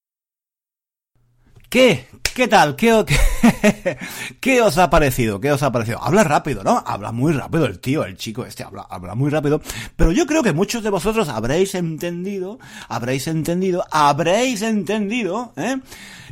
¿Qué? 1.68 2.08
¿Qué 2.34 2.48
tal? 2.48 2.74
¿Qué, 2.76 2.92
o- 2.92 3.04
qué, 3.04 3.16
qué 4.40 4.62
os 4.62 4.78
ha 4.78 4.90
parecido? 4.90 5.40
¿Qué 5.40 5.52
os 5.52 5.62
ha 5.62 5.72
parecido? 5.72 6.02
Habla 6.02 6.24
rápido, 6.24 6.62
¿no? 6.64 6.82
Habla 6.86 7.12
muy 7.12 7.32
rápido 7.32 7.66
el 7.66 7.78
tío, 7.78 8.04
el 8.04 8.16
chico 8.16 8.44
este, 8.44 8.64
habla, 8.64 8.86
habla 8.88 9.14
muy 9.14 9.30
rápido. 9.30 9.60
Pero 9.96 10.12
yo 10.12 10.26
creo 10.26 10.42
que 10.42 10.52
muchos 10.52 10.82
de 10.82 10.90
vosotros 10.90 11.28
habréis 11.28 11.74
entendido, 11.74 12.58
habréis 12.88 13.26
entendido, 13.26 13.84
habréis 13.90 14.62
entendido, 14.62 15.52
¿eh? 15.56 15.78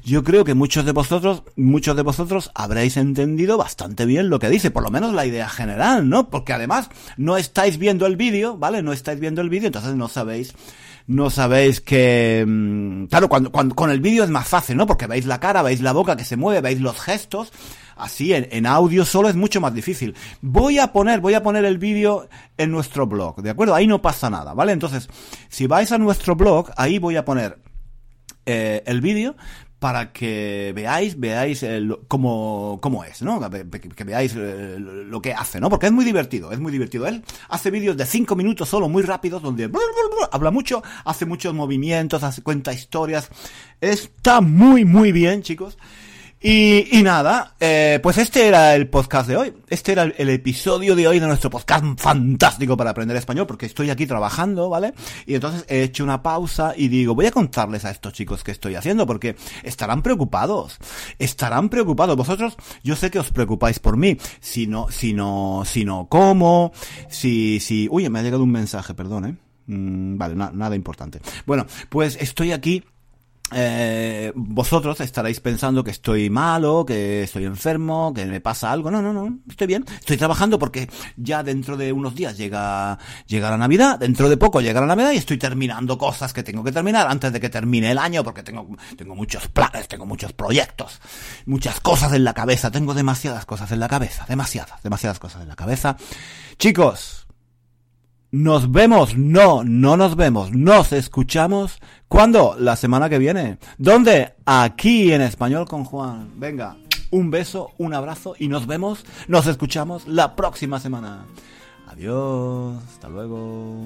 Yo 0.04 0.22
creo 0.22 0.44
que 0.44 0.52
muchos 0.52 0.84
de 0.84 0.92
vosotros, 0.92 1.44
muchos 1.56 1.96
de 1.96 2.02
vosotros 2.02 2.50
habréis 2.54 2.98
entendido 2.98 3.56
bastante 3.56 4.04
bien 4.04 4.28
lo 4.28 4.38
que 4.38 4.50
dice, 4.50 4.70
por 4.70 4.82
lo 4.82 4.90
menos 4.90 5.14
la 5.14 5.24
idea 5.24 5.48
general, 5.48 6.10
¿no? 6.10 6.28
Porque 6.28 6.52
además 6.52 6.90
no 7.16 7.38
estáis 7.38 7.78
viendo 7.78 8.04
el 8.04 8.16
vídeo, 8.16 8.58
¿vale? 8.58 8.82
No 8.82 8.92
estáis 8.92 9.18
viendo 9.18 9.40
el 9.40 9.48
vídeo, 9.48 9.68
entonces 9.68 9.94
no 9.94 10.08
sabéis 10.08 10.54
no 11.06 11.30
sabéis 11.30 11.80
que... 11.80 12.44
mm, 12.46 13.04
Claro, 13.06 13.28
cuando, 13.28 13.52
cuando 13.52 13.74
con 13.74 13.90
el 13.90 14.00
vídeo 14.00 14.24
es 14.24 14.30
más 14.30 14.48
fácil, 14.48 14.76
¿no? 14.76 14.86
Porque 14.86 15.06
veis 15.06 15.26
la 15.26 15.40
cara, 15.40 15.62
veis 15.62 15.80
la 15.80 15.92
boca 15.92 16.16
que 16.16 16.24
se 16.24 16.36
mueve, 16.36 16.60
veis 16.60 16.80
los 16.80 16.98
gestos. 17.00 17.52
Así, 17.96 18.32
en, 18.34 18.48
en 18.50 18.66
audio 18.66 19.04
solo 19.04 19.28
es 19.28 19.36
mucho 19.36 19.60
más 19.60 19.72
difícil. 19.72 20.16
Voy 20.40 20.78
a 20.78 20.92
poner, 20.92 21.20
voy 21.20 21.34
a 21.34 21.42
poner 21.42 21.64
el 21.64 21.78
vídeo 21.78 22.28
en 22.56 22.72
nuestro 22.72 23.06
blog, 23.06 23.40
¿de 23.42 23.50
acuerdo? 23.50 23.74
Ahí 23.74 23.86
no 23.86 24.02
pasa 24.02 24.30
nada, 24.30 24.52
¿vale? 24.54 24.72
Entonces, 24.72 25.08
si 25.48 25.66
vais 25.68 25.92
a 25.92 25.98
nuestro 25.98 26.34
blog, 26.34 26.70
ahí 26.76 26.98
voy 26.98 27.16
a 27.16 27.24
poner 27.24 27.58
eh, 28.46 28.82
el 28.86 29.00
vídeo 29.00 29.36
para 29.84 30.12
que 30.14 30.72
veáis, 30.74 31.20
veáis 31.20 31.62
el- 31.62 31.98
cómo, 32.08 32.78
cómo 32.80 33.04
es, 33.04 33.20
¿no? 33.20 33.38
Que 33.94 34.04
veáis 34.04 34.32
eh, 34.34 34.76
lo 34.78 35.20
que 35.20 35.34
hace, 35.34 35.60
¿no? 35.60 35.68
Porque 35.68 35.84
es 35.84 35.92
muy 35.92 36.06
divertido, 36.06 36.52
es 36.52 36.58
muy 36.58 36.72
divertido. 36.72 37.06
Él 37.06 37.22
hace 37.50 37.70
vídeos 37.70 37.94
de 37.94 38.06
5 38.06 38.34
minutos 38.34 38.66
solo, 38.66 38.88
muy 38.88 39.02
rápidos, 39.02 39.42
donde 39.42 39.70
habla 40.32 40.50
mucho, 40.50 40.82
hace 41.04 41.26
muchos 41.26 41.52
movimientos, 41.52 42.22
hace, 42.22 42.40
cuenta 42.40 42.72
historias. 42.72 43.28
Está 43.78 44.40
muy, 44.40 44.86
muy 44.86 45.12
bien, 45.12 45.42
chicos. 45.42 45.76
Y, 46.46 46.98
y 46.98 47.02
nada, 47.02 47.54
eh, 47.58 47.98
pues 48.02 48.18
este 48.18 48.46
era 48.46 48.74
el 48.74 48.90
podcast 48.90 49.26
de 49.26 49.34
hoy. 49.38 49.54
Este 49.66 49.92
era 49.92 50.02
el, 50.02 50.28
episodio 50.28 50.94
de 50.94 51.08
hoy 51.08 51.18
de 51.18 51.26
nuestro 51.26 51.48
podcast 51.48 51.82
fantástico 51.98 52.76
para 52.76 52.90
aprender 52.90 53.16
español, 53.16 53.46
porque 53.46 53.64
estoy 53.64 53.88
aquí 53.88 54.06
trabajando, 54.06 54.68
¿vale? 54.68 54.92
Y 55.24 55.36
entonces 55.36 55.64
he 55.68 55.82
hecho 55.82 56.04
una 56.04 56.22
pausa 56.22 56.74
y 56.76 56.88
digo, 56.88 57.14
voy 57.14 57.24
a 57.24 57.30
contarles 57.30 57.86
a 57.86 57.90
estos 57.90 58.12
chicos 58.12 58.44
qué 58.44 58.50
estoy 58.50 58.74
haciendo, 58.74 59.06
porque 59.06 59.36
estarán 59.62 60.02
preocupados. 60.02 60.76
Estarán 61.18 61.70
preocupados. 61.70 62.14
Vosotros, 62.14 62.56
yo 62.82 62.94
sé 62.94 63.10
que 63.10 63.20
os 63.20 63.30
preocupáis 63.30 63.78
por 63.78 63.96
mí. 63.96 64.18
Si 64.40 64.66
no, 64.66 64.90
si 64.90 65.14
no, 65.14 65.62
si 65.64 65.86
no 65.86 66.08
como, 66.10 66.72
si, 67.08 67.58
si, 67.58 67.88
uy, 67.90 68.06
me 68.10 68.18
ha 68.18 68.22
llegado 68.22 68.42
un 68.42 68.52
mensaje, 68.52 68.92
perdón, 68.92 69.24
eh. 69.24 69.36
Mm, 69.66 70.18
vale, 70.18 70.34
na- 70.34 70.52
nada 70.52 70.76
importante. 70.76 71.20
Bueno, 71.46 71.64
pues 71.88 72.18
estoy 72.20 72.52
aquí 72.52 72.84
eh, 73.52 74.32
vosotros 74.34 75.00
estaréis 75.00 75.40
pensando 75.40 75.84
que 75.84 75.90
estoy 75.90 76.30
malo, 76.30 76.84
que 76.86 77.24
estoy 77.24 77.44
enfermo, 77.44 78.12
que 78.14 78.24
me 78.24 78.40
pasa 78.40 78.72
algo. 78.72 78.90
No, 78.90 79.02
no, 79.02 79.12
no, 79.12 79.38
estoy 79.48 79.66
bien. 79.66 79.84
Estoy 79.98 80.16
trabajando 80.16 80.58
porque 80.58 80.88
ya 81.16 81.42
dentro 81.42 81.76
de 81.76 81.92
unos 81.92 82.14
días 82.14 82.36
llega, 82.36 82.98
llega 83.26 83.50
la 83.50 83.58
Navidad, 83.58 83.98
dentro 83.98 84.28
de 84.28 84.36
poco 84.36 84.60
llega 84.60 84.80
la 84.80 84.86
Navidad 84.86 85.12
y 85.12 85.18
estoy 85.18 85.36
terminando 85.36 85.98
cosas 85.98 86.32
que 86.32 86.42
tengo 86.42 86.64
que 86.64 86.72
terminar 86.72 87.06
antes 87.06 87.32
de 87.32 87.40
que 87.40 87.50
termine 87.50 87.90
el 87.90 87.98
año 87.98 88.24
porque 88.24 88.42
tengo, 88.42 88.66
tengo 88.96 89.14
muchos 89.14 89.48
planes, 89.48 89.88
tengo 89.88 90.06
muchos 90.06 90.32
proyectos, 90.32 91.00
muchas 91.46 91.80
cosas 91.80 92.12
en 92.14 92.24
la 92.24 92.32
cabeza, 92.32 92.70
tengo 92.70 92.94
demasiadas 92.94 93.44
cosas 93.44 93.70
en 93.72 93.80
la 93.80 93.88
cabeza, 93.88 94.24
demasiadas, 94.28 94.82
demasiadas 94.82 95.18
cosas 95.18 95.42
en 95.42 95.48
la 95.48 95.56
cabeza. 95.56 95.96
Chicos, 96.58 97.23
nos 98.34 98.72
vemos, 98.72 99.16
no, 99.16 99.62
no 99.62 99.96
nos 99.96 100.16
vemos, 100.16 100.50
nos 100.50 100.92
escuchamos. 100.92 101.78
¿Cuándo? 102.08 102.56
La 102.58 102.74
semana 102.74 103.08
que 103.08 103.18
viene. 103.18 103.58
¿Dónde? 103.78 104.34
Aquí 104.44 105.12
en 105.12 105.22
Español 105.22 105.68
con 105.68 105.84
Juan. 105.84 106.32
Venga, 106.34 106.74
un 107.12 107.30
beso, 107.30 107.70
un 107.78 107.94
abrazo 107.94 108.34
y 108.36 108.48
nos 108.48 108.66
vemos, 108.66 109.04
nos 109.28 109.46
escuchamos 109.46 110.08
la 110.08 110.34
próxima 110.34 110.80
semana. 110.80 111.26
Adiós, 111.86 112.82
hasta 112.82 113.08
luego. 113.08 113.84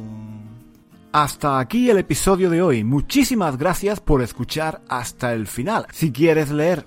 Hasta 1.12 1.58
aquí 1.58 1.90
el 1.90 1.98
episodio 1.98 2.48
de 2.48 2.62
hoy. 2.62 2.84
Muchísimas 2.84 3.58
gracias 3.58 4.00
por 4.00 4.22
escuchar 4.22 4.80
hasta 4.88 5.34
el 5.34 5.46
final. 5.46 5.84
Si 5.92 6.11
quieres 6.11 6.50
leer 6.50 6.87